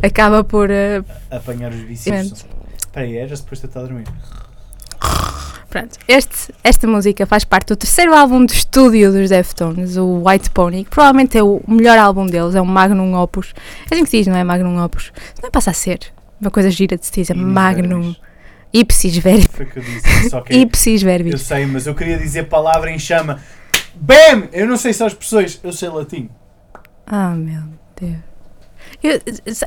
[0.03, 0.71] acaba por.
[0.71, 2.45] eh, Apanhar os vícios.
[2.79, 4.05] Espera aí, é já depois de estar a dormir.
[5.71, 10.51] Pronto, este, esta música faz parte do terceiro álbum de estúdio dos Deftones, o White
[10.51, 13.55] Pony, que provavelmente é o melhor álbum deles, é um Magnum Opus.
[13.89, 15.13] É assim que se diz, não é Magnum Opus?
[15.41, 16.01] Não passa a ser.
[16.41, 18.15] Uma coisa gira de se dizer Magnum.
[18.73, 19.47] Ipsis verbis.
[19.53, 20.31] Foi que eu disse.
[20.31, 21.41] Só que Ipsis eu verbis.
[21.43, 23.41] sei, mas eu queria dizer palavra em chama.
[23.95, 24.49] BAM!
[24.53, 26.29] Eu não sei só as pessoas, eu sei latim.
[27.07, 27.63] Ah, meu
[28.01, 28.30] Deus.
[29.03, 29.21] Eu-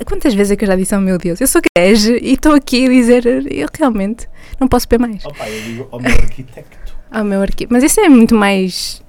[0.06, 2.54] quantas vezes é que eu já disse, oh meu Deus, eu sou crege e estou
[2.54, 4.28] aqui a dizer, eu realmente
[4.60, 5.26] não posso ver mais.
[5.26, 6.94] Opa, eu digo ao meu arquitecto.
[7.12, 7.70] ao meu arquivo.
[7.74, 9.02] Mas isso é muito mais.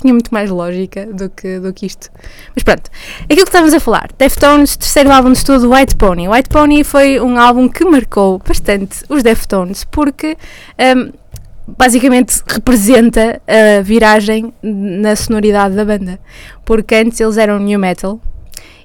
[0.00, 2.10] tinha muito mais lógica do que, do que isto.
[2.54, 2.90] Mas pronto,
[3.24, 6.28] aquilo que estávamos a falar: Deftones, terceiro álbum de estudo, White Pony.
[6.28, 10.36] White Pony foi um álbum que marcou bastante os Deftones porque.
[10.96, 11.12] hum,
[11.76, 16.18] Basicamente representa a viragem na sonoridade da banda.
[16.64, 18.18] Porque antes eles eram new metal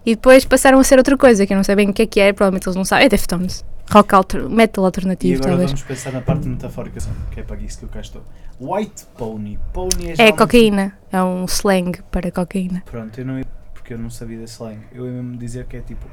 [0.05, 2.05] e depois passaram a ser outra coisa que eu não sei bem o que é
[2.05, 3.05] que é, provavelmente eles não sabem.
[3.05, 3.63] É Deftones.
[3.91, 5.71] Rock alter, metal E alternativo, agora talvez.
[5.71, 6.99] vamos pensar na parte metafórica,
[7.31, 8.23] que é para isso que eu cá estou.
[8.59, 9.59] White Pony.
[9.73, 12.81] Pony é É cocaína, é um slang para cocaína.
[12.85, 14.79] Pronto, eu não ia, porque eu não sabia desse slang.
[14.93, 16.05] Eu ia mesmo dizer que é tipo.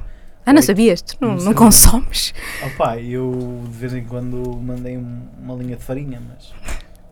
[0.45, 1.01] Ah, não sabias?
[1.03, 2.35] Tu não, Não consomes?
[2.67, 6.53] Opá, eu de vez em quando mandei um- uma linha de farinha, mas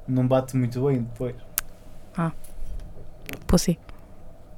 [0.08, 1.36] não bate muito bem depois.
[3.46, 3.78] Pussy.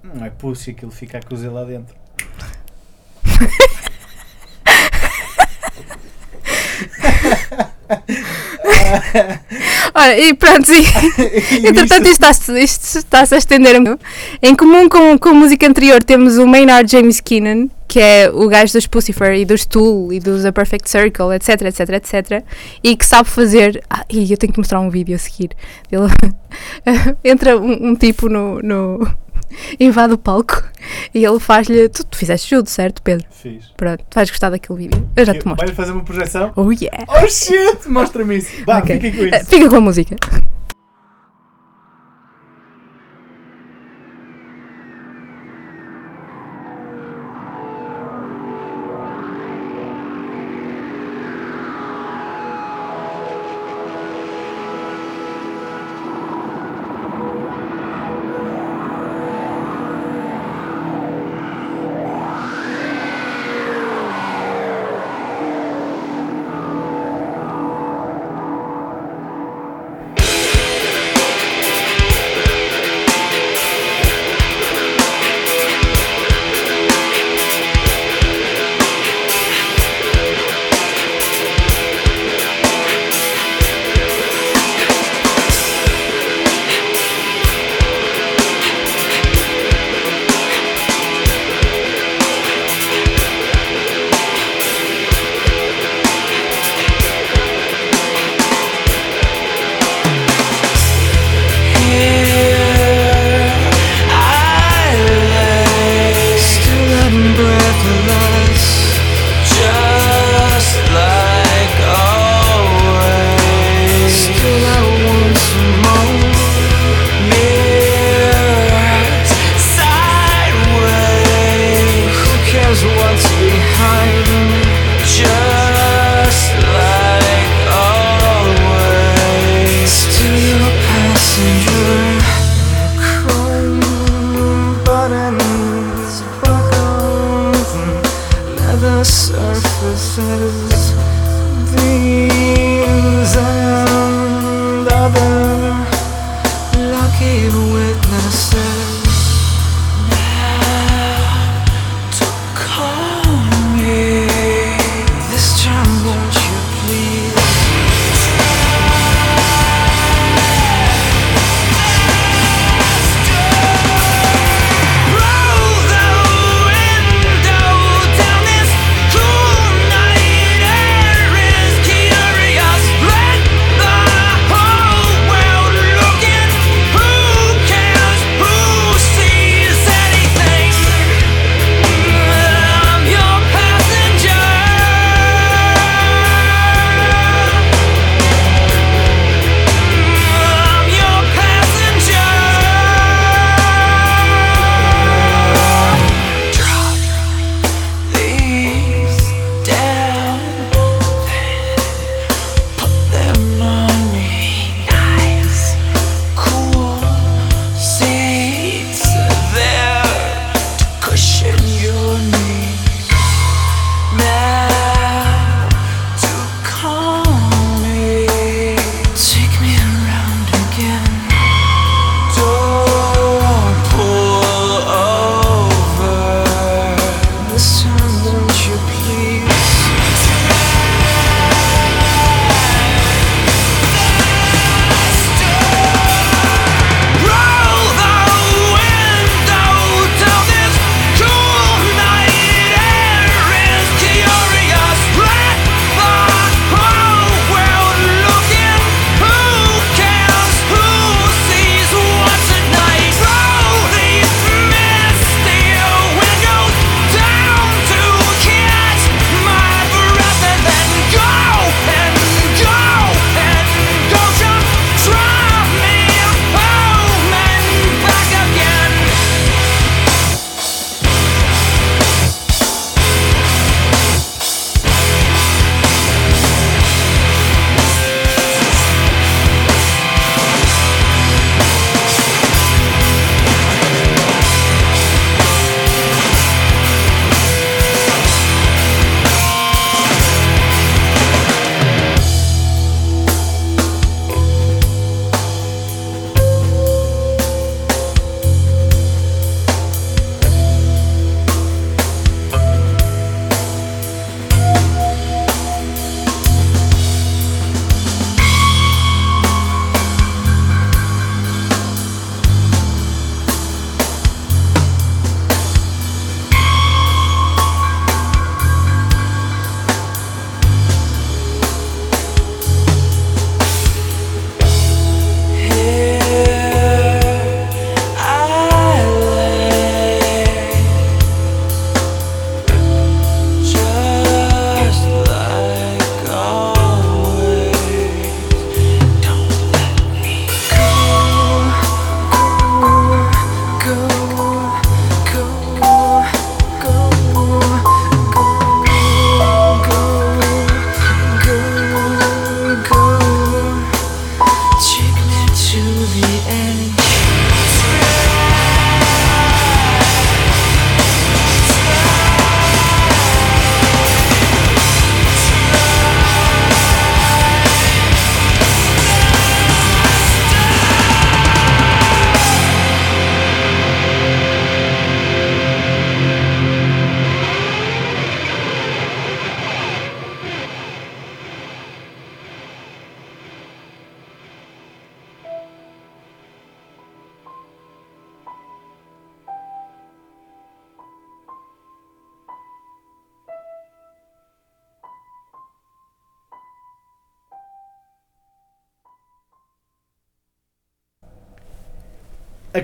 [0.03, 1.95] Não é pussy, aquilo fica a cozer lá dentro.
[9.95, 10.71] Ora, e pronto.
[10.73, 10.79] E
[11.67, 13.81] Entretanto, isto está-se está-se a estender.
[13.81, 13.99] um.
[14.43, 18.49] Em comum com, com a música anterior, temos o Maynard James Keenan, que é o
[18.49, 22.45] gajo dos Pucifer e dos Tool e dos A Perfect Circle, etc, etc, etc.
[22.83, 23.83] E que sabe fazer.
[23.91, 25.51] Ah, e eu tenho que mostrar um vídeo a seguir.
[25.91, 26.07] Ele
[27.25, 28.61] entra um, um tipo no.
[28.63, 29.30] no
[29.81, 30.63] invade o palco
[31.15, 31.89] e ele faz-lhe.
[31.89, 33.27] Tu, tu fizeste judo, certo, Pedro?
[33.31, 33.67] Fiz.
[33.77, 35.09] Pronto, tu vais gostar daquele vídeo.
[35.17, 35.67] Eu já te mostro.
[35.67, 36.53] Vai fazer uma projeção?
[36.57, 37.05] Oh yeah!
[37.09, 37.89] Oh shit!
[37.89, 38.65] Mostra-me isso.
[38.65, 38.99] Vá, Ok.
[39.01, 39.47] fica com Eh, isso.
[39.51, 40.17] Fica com a música.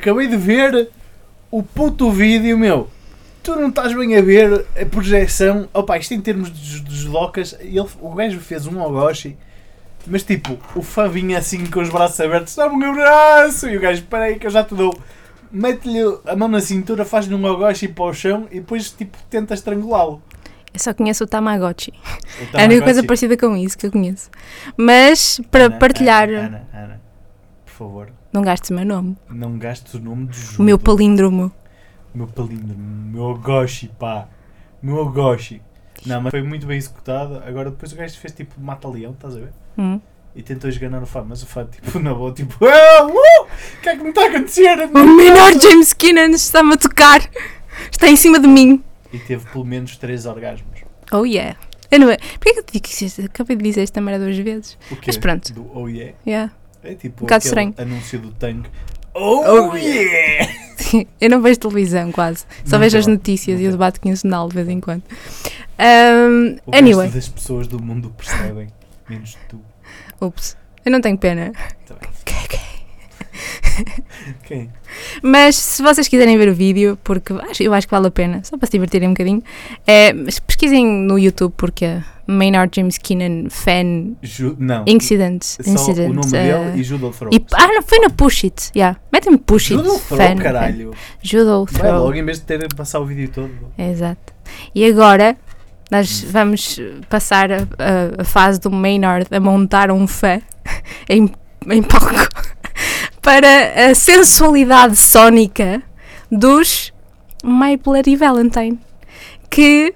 [0.07, 0.89] Acabei de ver
[1.51, 2.89] o puto vídeo, meu.
[3.43, 5.69] Tu não estás bem a ver a projeção.
[5.75, 9.37] Opa, isto em termos de, de judocas, ele, o gajo fez um Ogoshi,
[10.07, 13.69] mas tipo, o fã vinha assim com os braços abertos, dá-me um abraço!
[13.69, 14.97] E o gajo, espera aí que eu já te dou.
[15.51, 19.55] Mete-lhe a mão na cintura, faz-lhe um Ogoshi para o chão e depois tipo tenta
[19.55, 20.23] estrangulá-lo.
[20.75, 21.91] Eu só conheço o Tamagotchi.
[21.93, 23.07] O É a única coisa Tamagotchi.
[23.07, 24.29] parecida com isso que eu conheço.
[24.77, 27.01] Mas para Ana, partilhar, Ana, Ana,
[27.77, 29.17] favor, não gastes o meu nome.
[29.31, 31.53] não gastes o nome de O meu palíndromo.
[32.15, 32.83] meu palíndromo,
[33.13, 34.29] meu Ogoshi, pá,
[34.83, 35.63] meu Ogoshi.
[36.05, 37.43] Não, mas foi muito bem executado.
[37.47, 39.53] Agora depois o gajo fez tipo mata-leão, estás a ver?
[39.79, 40.01] Hum.
[40.35, 43.11] E tentou esganar o fã, mas o fã tipo na boa, tipo, ah, uh,
[43.79, 44.79] o que é que me está a acontecer?
[44.95, 47.21] O menor James Keenan está-me a tocar.
[47.91, 48.83] Está em cima de mim.
[49.13, 50.81] E teve pelo menos 3 orgasmos.
[51.13, 51.57] Oh yeah.
[51.91, 52.09] Eu não...
[52.09, 53.23] Porquê que eu te digo isso?
[53.25, 54.77] Acabei de dizer esta merda duas vezes.
[54.91, 55.05] O quê?
[55.07, 55.53] Mas pronto.
[55.53, 56.15] Do oh yeah.
[56.27, 56.53] Yeah.
[56.87, 57.75] É tipo Um bocado estranho.
[57.79, 58.69] anúncio do tanque.
[59.15, 60.53] Oh, Oh, yeah!
[61.21, 62.41] Eu não vejo televisão quase.
[62.65, 63.69] Só Nunca vejo as notícias e nunca.
[63.71, 65.03] o debate quinzenal de vez em quando.
[65.79, 67.09] Um, O anyway.
[67.09, 68.69] das pessoas do mundo percebem,
[69.09, 69.61] menos tu.
[70.21, 70.57] Ups.
[70.85, 71.53] Eu não tenho pena.
[71.87, 72.11] Tá bem.
[74.45, 74.71] Quem?
[75.23, 78.57] Mas se vocês quiserem ver o vídeo, porque eu acho que vale a pena, só
[78.57, 79.43] para se divertirem um bocadinho,
[79.87, 80.13] é,
[80.47, 84.85] pesquisem no YouTube porque Maynard James Keenan Fan Ju não.
[84.87, 85.43] Incident.
[85.45, 87.31] Só incident o nome uh, dele e Judo Throw.
[87.33, 88.71] e- ah, não, foi no Push It.
[88.75, 88.99] Yeah.
[89.13, 89.83] Metem Push It.
[89.85, 90.91] Judo Throw, fan, caralho.
[90.93, 90.99] fan.
[91.23, 92.05] Judo Vai Throw.
[92.05, 93.51] logo em vez de ter passar o vídeo todo.
[93.79, 94.33] Exato.
[94.75, 95.37] E agora
[95.91, 100.41] nós vamos passar a, a- a fase do Maynard a montar um fã
[101.09, 101.31] em,
[101.71, 102.11] em palco
[103.27, 105.83] para a sensualidade sónica
[106.31, 106.93] dos
[107.43, 108.79] My Bloody Valentine.
[109.51, 109.93] Que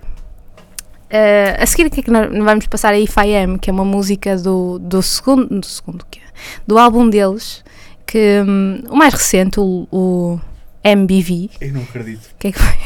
[1.08, 3.70] eh, a seguir o que é que nós vamos passar a If I Am, que
[3.70, 6.18] é uma música do, do segundo, do segundo quê?
[6.66, 7.62] do álbum deles,
[8.04, 10.40] que hum, o mais recente, o, o
[10.82, 12.34] MBV, Eu não acredito.
[12.36, 12.78] que é que foi?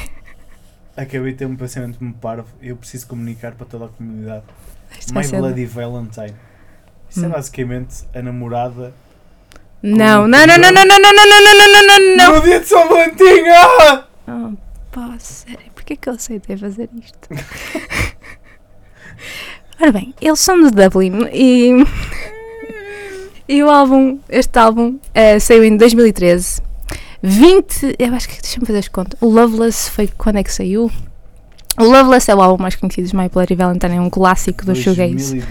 [0.94, 2.48] Acabei de ter um pensamento muito parvo.
[2.60, 4.44] Eu preciso comunicar para toda a comunidade.
[5.00, 6.34] Isto vai My Bloody Valentine.
[7.08, 7.30] Isso é Hum.
[7.30, 8.92] basicamente a namorada.
[9.86, 12.36] Não, não, não, não, não, não, não, não, não, não, não, não, não.
[12.36, 13.47] No dia de São Valentim!
[13.51, 14.05] Ah!
[14.27, 14.52] Oh,
[14.90, 17.28] pá, sério, porquê que eu aceitei fazer isto?
[19.78, 21.85] Ora bem, eles são de Dublin e,
[23.47, 26.62] e o álbum, este álbum eh, saiu em 2013.
[27.23, 29.20] 20, eu acho que, deixa-me fazer as contas.
[29.20, 30.90] O Loveless foi quando é que saiu?
[31.78, 34.74] O Loveless é o álbum mais conhecido dos My Bloody Valentine, é um clássico do
[34.74, 35.43] shoegaze.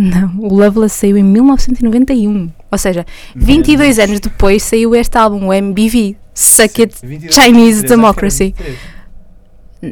[0.00, 0.10] 2012.
[0.10, 2.50] Não, o Loveless saiu em 1991.
[2.70, 3.04] Ou seja,
[3.36, 8.54] 22 anos depois saiu este álbum, o MBV, Suck It 22, Chinese 23, Democracy.
[8.56, 8.74] Acho que, era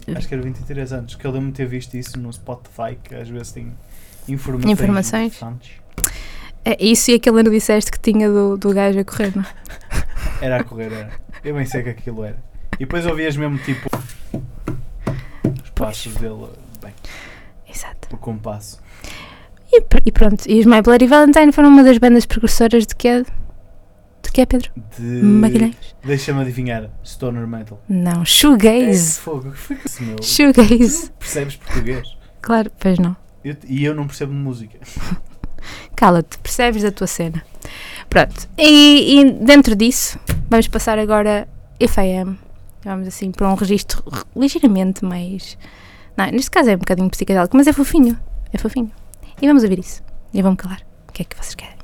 [0.02, 0.16] 23.
[0.16, 1.14] Acho que era 23 anos.
[1.14, 3.72] Que eu lembro-me ter visto isso no Spotify, que às vezes tem
[4.28, 4.72] informações.
[4.72, 5.26] Informações.
[5.26, 5.70] interessantes.
[6.64, 9.42] É isso e aquele ano disseste que tinha do, do gajo a correr, não?
[9.42, 9.46] é?
[10.46, 11.10] Era a correr, era.
[11.42, 12.36] Eu bem sei que aquilo era.
[12.74, 13.88] E depois ouvias mesmo tipo.
[15.64, 16.46] Os passos dele.
[16.80, 16.92] Bem,
[17.68, 18.08] Exato.
[18.12, 18.80] o compasso.
[19.70, 23.06] E, e pronto, e os My Bloody Valentine foram uma das bandas precursoras de que
[23.08, 23.22] é?
[23.22, 24.70] De que é, Pedro?
[24.98, 25.02] De.
[25.22, 25.76] Magalhães?
[26.04, 26.90] Deixa-me adivinhar.
[27.04, 27.80] Stoner Metal.
[27.88, 29.20] Não, É, shoegaze.
[29.20, 29.50] fogo.
[29.52, 30.22] que Foi que isso, meu?
[30.22, 31.10] Shoegaze.
[31.18, 32.16] Percebes português?
[32.40, 33.16] Claro, pois não.
[33.44, 34.78] Eu- e eu não percebo música.
[35.94, 37.42] Cala-te, percebes da tua cena.
[38.08, 40.18] Pronto, e, e dentro disso,
[40.48, 41.46] vamos passar agora
[41.80, 42.38] If I Am.
[42.84, 44.02] Vamos assim para um registro
[44.34, 45.58] ligeiramente mais.
[46.16, 48.18] Não, neste caso é um bocadinho psicodélico, mas é fofinho.
[48.52, 48.90] É fofinho.
[49.40, 50.02] E vamos ouvir isso.
[50.32, 50.82] E vamos calar.
[51.08, 51.77] O que é que vocês querem?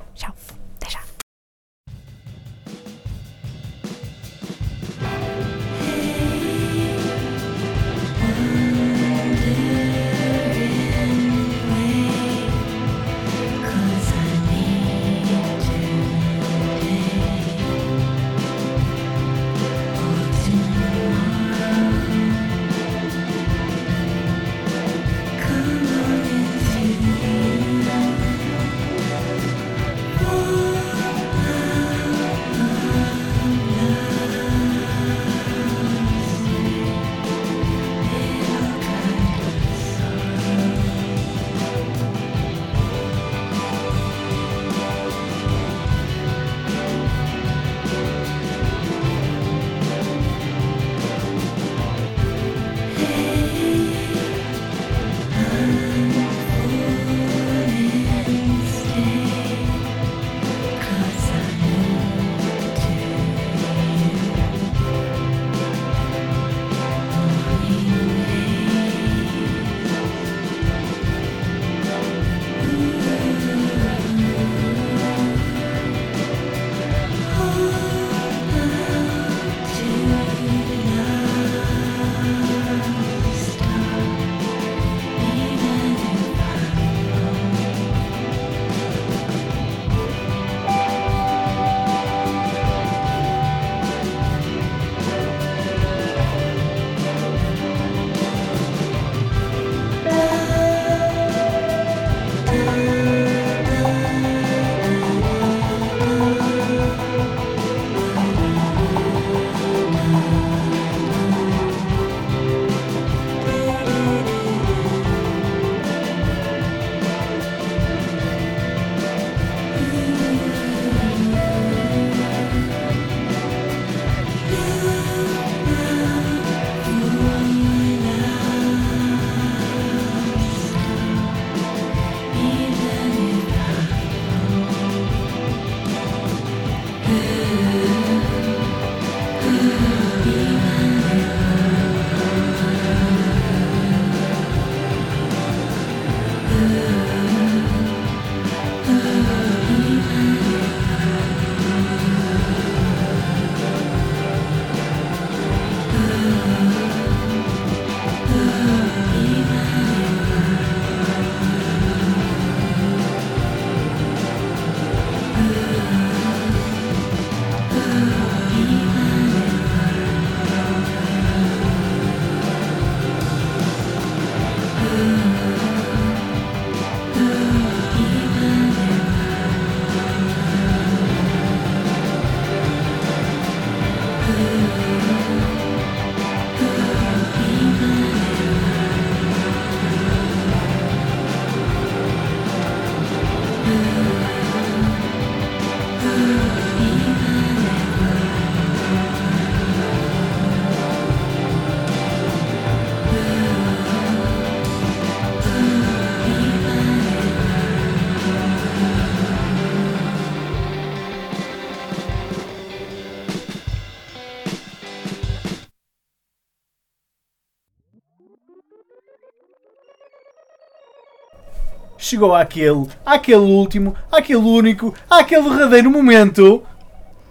[222.04, 226.62] Chegou àquele, àquele último, àquele único, àquele derradeiro momento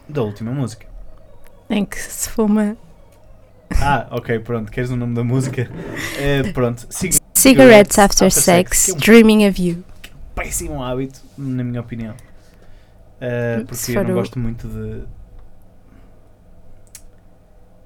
[0.10, 0.86] da última música.
[1.70, 2.76] Em que se fuma
[3.82, 5.70] Ah, ok, pronto, queres o nome da música?
[6.18, 9.84] Eh, pronto, Cig- Cigarettes After After Sex, Sex, que é um- Dreaming of You.
[10.36, 12.16] péssimo hábito, na minha opinião.
[13.20, 15.04] Se porque eu não o- gosto muito de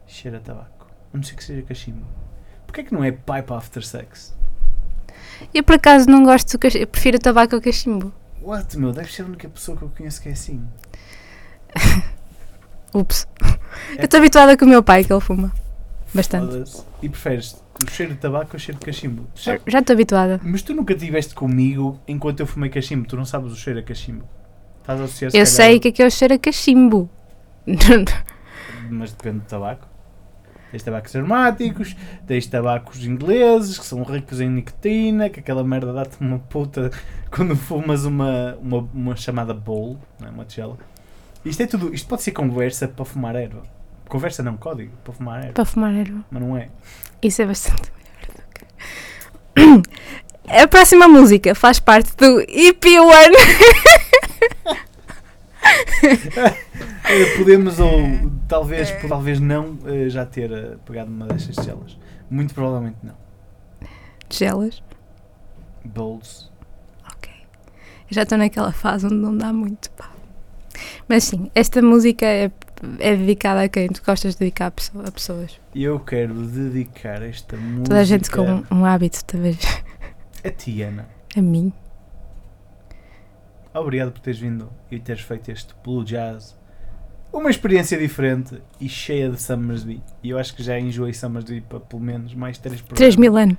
[0.07, 0.87] cheiro a tabaco.
[1.13, 2.05] A não ser que seja cachimbo.
[2.65, 4.35] Porquê é que não é pipe after sex?
[5.53, 8.13] Eu por acaso não gosto do cachimbo, eu prefiro tabaco ao cachimbo.
[8.41, 8.91] What, meu?
[8.91, 10.65] Deve ser a única pessoa que eu conheço que é assim.
[12.93, 13.27] Ups.
[13.95, 15.51] É Eu estou habituada com o meu pai que ele fuma.
[16.13, 16.83] Bastante.
[17.01, 19.27] E preferes o cheiro de tabaco ou o cheiro de cachimbo?
[19.35, 20.39] Já estou habituada.
[20.43, 23.07] Mas tu nunca estiveste comigo enquanto eu fumei cachimbo.
[23.07, 24.27] Tu não sabes o cheiro a cachimbo.
[24.81, 27.09] Estás a associar Eu sei que aqui é o cheiro a cachimbo.
[28.89, 29.87] Mas depende do tabaco.
[30.71, 31.95] Tens tabacos aromáticos,
[32.25, 36.91] tens tabacos ingleses que são ricos em nicotina, que aquela merda dá-te uma puta
[37.31, 40.31] quando fumas uma, uma, uma chamada bowl, não é?
[40.31, 40.77] uma tigela.
[41.45, 43.63] Isto é tudo, isto pode ser conversa para fumar erva.
[44.09, 46.25] Conversa não, código para fumar erva, Para fumar erva.
[46.29, 46.69] mas não é.
[47.21, 47.91] Isso é bastante.
[50.49, 53.33] A próxima música faz parte do EP1.
[54.65, 54.77] Eh,
[57.37, 57.91] Podemos ou
[58.47, 61.97] talvez, talvez não eh, já ter eh, pegado uma destas tigelas.
[62.29, 63.15] Muito provavelmente não.
[64.29, 64.83] Gelas.
[65.85, 66.51] Bowls.
[67.13, 67.31] Ok.
[68.09, 69.89] Eu já estou naquela fase onde não dá muito.
[69.91, 70.09] pá.
[71.07, 72.51] Mas sim, esta música é,
[72.99, 75.59] é dedicada a quem tu gostas de dedicar a pesso- a pessoas.
[75.73, 79.57] E eu quero dedicar esta música Toda a gente com um, um hábito, talvez.
[80.43, 81.07] a ti, Ana.
[81.35, 81.71] A mim.
[83.79, 86.57] Obrigado por teres vindo e teres feito este Blue Jazz.
[87.31, 90.01] Uma experiência diferente e cheia de Summersby.
[90.23, 92.97] E eu acho que já enjoei Summersby para pelo menos mais 3 programas.
[92.99, 93.57] 3 mil anos.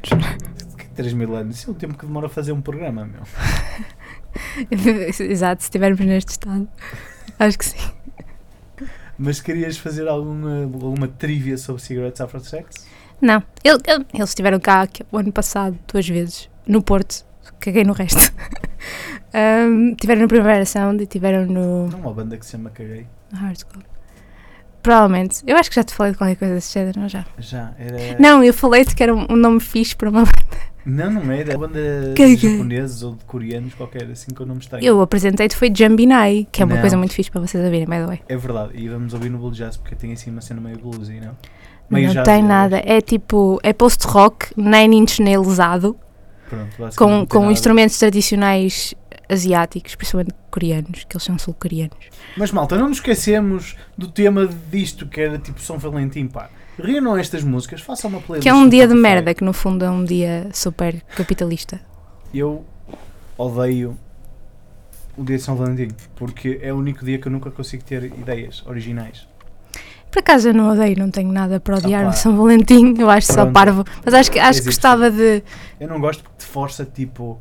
[0.95, 1.57] 3 mil anos.
[1.59, 3.23] Isso é o tempo que demora a fazer um programa, meu.
[5.31, 6.69] Exato, se estivermos neste estado.
[7.39, 7.78] Acho que sim.
[9.19, 12.86] Mas querias fazer alguma, alguma trivia sobre Cigarettes After Sex?
[13.20, 17.24] Não, ele- ele- eles estiveram cá o ano passado duas vezes, no Porto,
[17.59, 18.32] caguei no resto.
[19.32, 23.06] Ahm, tiveram no Primavera Sound e tiveram no, Não uma banda que se chama Caguei.
[23.32, 23.82] no Hard School.
[24.82, 25.42] Provavelmente.
[25.46, 27.26] Eu acho que já te falei de qualquer coisa desse género, não já?
[27.38, 28.16] Já, era.
[28.18, 30.24] Não, eu falei-te que era um, um nome fixe para uma
[30.86, 31.50] Não, não era.
[31.56, 32.36] Uma banda Caguei.
[32.36, 34.82] de japoneses ou de coreanos, qualquer assim que eu não me tenho.
[34.82, 36.80] Eu apresentei-te foi Jambinai, que é uma Não.
[36.80, 38.20] coisa muito fixe para vocês ouvirem, by the way.
[38.28, 38.72] É verdade.
[38.74, 41.36] E vamos ouvir no Blue Jazz porque tem assim uma cena meio bluesy, não?
[41.90, 45.18] não jazz, tem nada, é tipo, é post-rock, nine inch
[46.48, 47.52] Pronto, com, não com nada.
[47.52, 48.94] instrumentos tradicionais
[49.28, 52.06] asiáticos, principalmente coreanos, que eles são sul-coreanos.
[52.36, 56.50] Mas malta, não nos esquecemos do tema disto que era tipo São Valentim, pá.
[56.78, 58.42] Reúnam estas músicas, façam uma playlist.
[58.44, 61.80] Que é um dia de merda, que no fundo é um dia super capitalista.
[62.32, 62.64] Eu
[63.36, 63.98] odeio
[65.16, 68.05] o dia de São Valentim, porque é o único dia que eu nunca consigo ter
[68.05, 69.26] ideias originais.
[70.10, 72.10] Por acaso eu não odeio, não tenho nada para odiar Opa.
[72.10, 73.52] no São Valentim, eu acho só Pronto.
[73.52, 73.84] parvo.
[74.05, 75.42] Mas acho que, acho que gostava de.
[75.78, 77.40] Eu não gosto porque te força, tipo,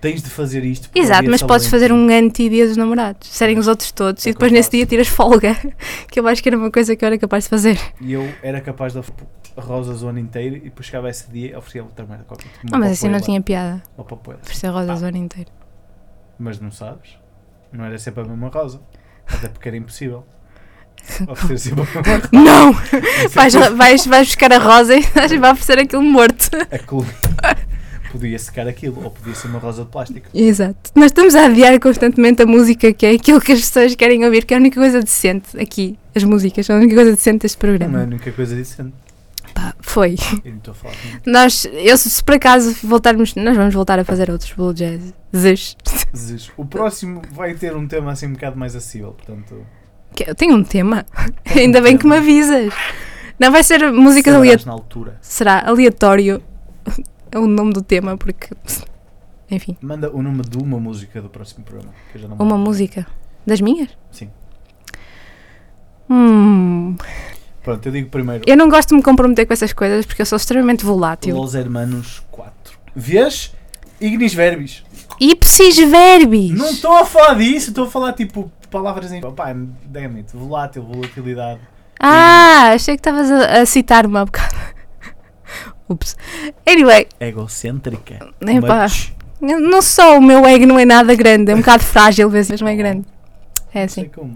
[0.00, 0.88] tens de fazer isto.
[0.94, 4.32] é Exato, mas podes fazer um anti-dia dos namorados, serem os outros todos, É e
[4.32, 5.54] depois nesse dia tiras folga,
[6.10, 7.78] que eu acho que era uma coisa que eu era capaz de fazer.
[8.00, 11.50] E eu era capaz de oferecer rosas o ano inteiro e depois chegava esse dia
[11.50, 12.48] e oferecia outra merda qualquer.
[12.48, 14.40] Tipo, Ah, mas assim não tinha piada, papoela.
[14.40, 15.50] por ser rosas o ano inteiro.
[16.38, 17.18] Mas não sabes?
[17.72, 18.80] Não era sempre a mesma rosa.
[19.26, 20.24] Até porque era impossível.
[21.28, 21.74] Oferecer.
[22.32, 22.72] Não!
[23.30, 26.48] Vais, Sempre vais, vais buscar a rosa e vais vai oferecer aquilo morto.
[26.70, 27.06] a cor.
[28.10, 30.28] Podia secar aquilo, ou podia ser uma rosa de plástico.
[30.34, 30.90] Exato.
[30.94, 34.44] Nós estamos a adiar constantemente a música, que é aquilo que as pessoas querem ouvir,
[34.44, 35.98] que é a única coisa decente aqui.
[36.14, 38.04] As músicas são a única coisa decente deste Não é a programa.
[38.04, 38.92] única coisa decente.
[39.54, 40.16] Pá, foi.
[40.44, 40.94] Eu não estou a falar
[41.26, 45.12] Nós, eu, se por acaso voltarmos, nós vamos voltar a fazer outros Blue Jazz.
[45.36, 45.76] Zes.
[46.16, 46.50] Zes.
[46.56, 49.64] O próximo vai ter um tema assim um bocado mais acessível, portanto.
[50.14, 51.04] Que Eu tenho um tema.
[51.44, 52.22] Tem um Ainda bem que me tema.
[52.22, 52.74] avisas.
[53.38, 55.16] Não vai ser música aleatória.
[55.20, 56.42] Será aleatório
[57.30, 58.48] é o nome do tema, porque.
[59.50, 61.92] Enfim, Manda o nome de uma música do próximo programa.
[62.12, 62.58] Que eu já não uma lembro.
[62.58, 63.06] música.
[63.46, 63.88] Das minhas?
[64.12, 64.30] Sim.
[66.08, 66.96] Hum.
[67.62, 68.44] Pronto, eu digo primeiro.
[68.46, 71.36] Eu não gosto de me comprometer com essas coisas porque eu sou extremamente volátil.
[71.36, 72.52] Los Hermanos 4.
[72.94, 73.52] Vês?
[74.00, 74.82] Ignis Verbis.
[75.20, 76.52] Ipsis verbis!
[76.56, 79.22] Não estou a falar disso, estou a falar tipo palavras em.
[79.22, 79.52] Opá,
[79.84, 80.34] damn it.
[80.34, 81.60] Volátil, volatilidade.
[82.00, 84.54] Ah, achei que estavas a, a citar-me há bocado.
[85.90, 86.16] Ups.
[86.66, 88.18] Anyway, Egocêntrica.
[88.40, 88.86] Epá.
[89.40, 92.50] Não sou, o meu ego não é nada grande, é um bocado frágil, às vezes,
[92.50, 93.06] mas não é grande.
[93.74, 94.00] É Não assim.
[94.02, 94.34] sei como.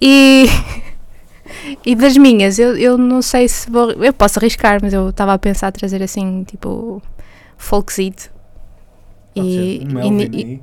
[0.00, 0.46] E,
[1.84, 3.90] e das minhas, eu, eu não sei se vou.
[3.92, 7.02] Eu posso arriscar, mas eu estava a pensar trazer assim, tipo,
[7.56, 8.30] folkzito.
[9.34, 9.86] E,
[10.32, 10.60] e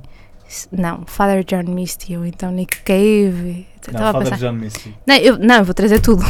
[0.48, 3.66] s- não, Father John Misty ou então Nick Cave.
[3.92, 4.36] Não, Father pensar.
[4.38, 4.94] John Misty.
[5.06, 6.24] Não, eu, não, eu vou trazer tudo.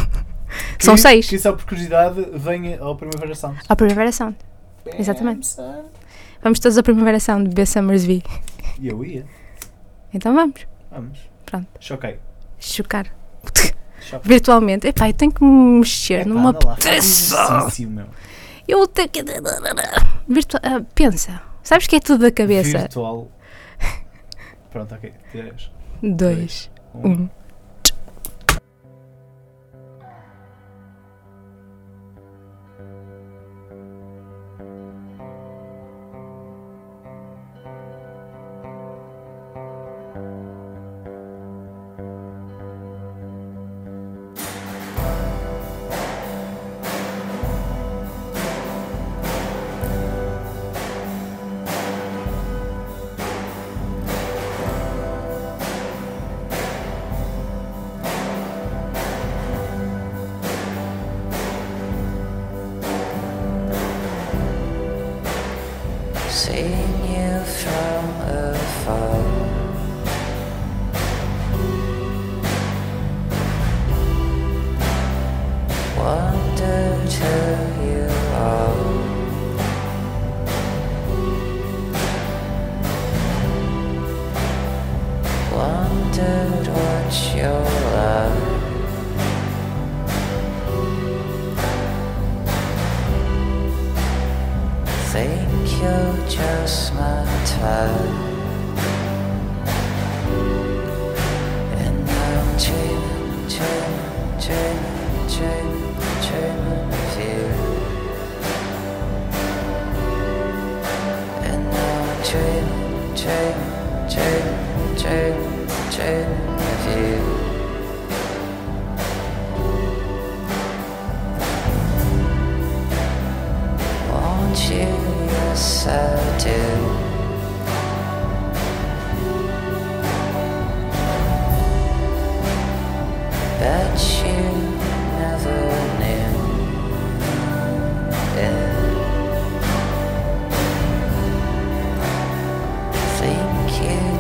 [0.79, 1.29] São Que- seis.
[1.29, 3.59] Que só por curiosidade venha ao Primavera Sound.
[3.69, 4.37] A Primavera Sound.
[4.99, 5.57] Exatamente.
[6.43, 8.23] Vamos todos à Primavera Sound beber Summersby.
[8.79, 9.25] E eu ia.
[10.15, 10.67] Então vamos.
[10.91, 11.19] Vamos.
[11.45, 11.67] Pronto.
[11.81, 12.19] Choquei.
[12.59, 13.07] Chocar.
[14.01, 14.21] Choquei.
[14.29, 14.87] Virtualmente.
[14.87, 16.27] Epá, eu tenho que me mexer.
[16.27, 18.07] Epá, exercício, meu.
[18.69, 19.25] Eu tenho que.
[20.29, 20.61] Virtual...
[20.65, 21.43] ah, pensa.
[21.63, 22.79] Sabes que é tudo da cabeça?
[22.79, 23.29] Virtual.
[24.71, 25.13] Pronto, ok.
[25.33, 25.71] Três.
[26.03, 26.71] Dois.
[26.95, 27.03] Um.
[27.03, 27.31] Seeing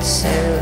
[0.06, 0.55] myself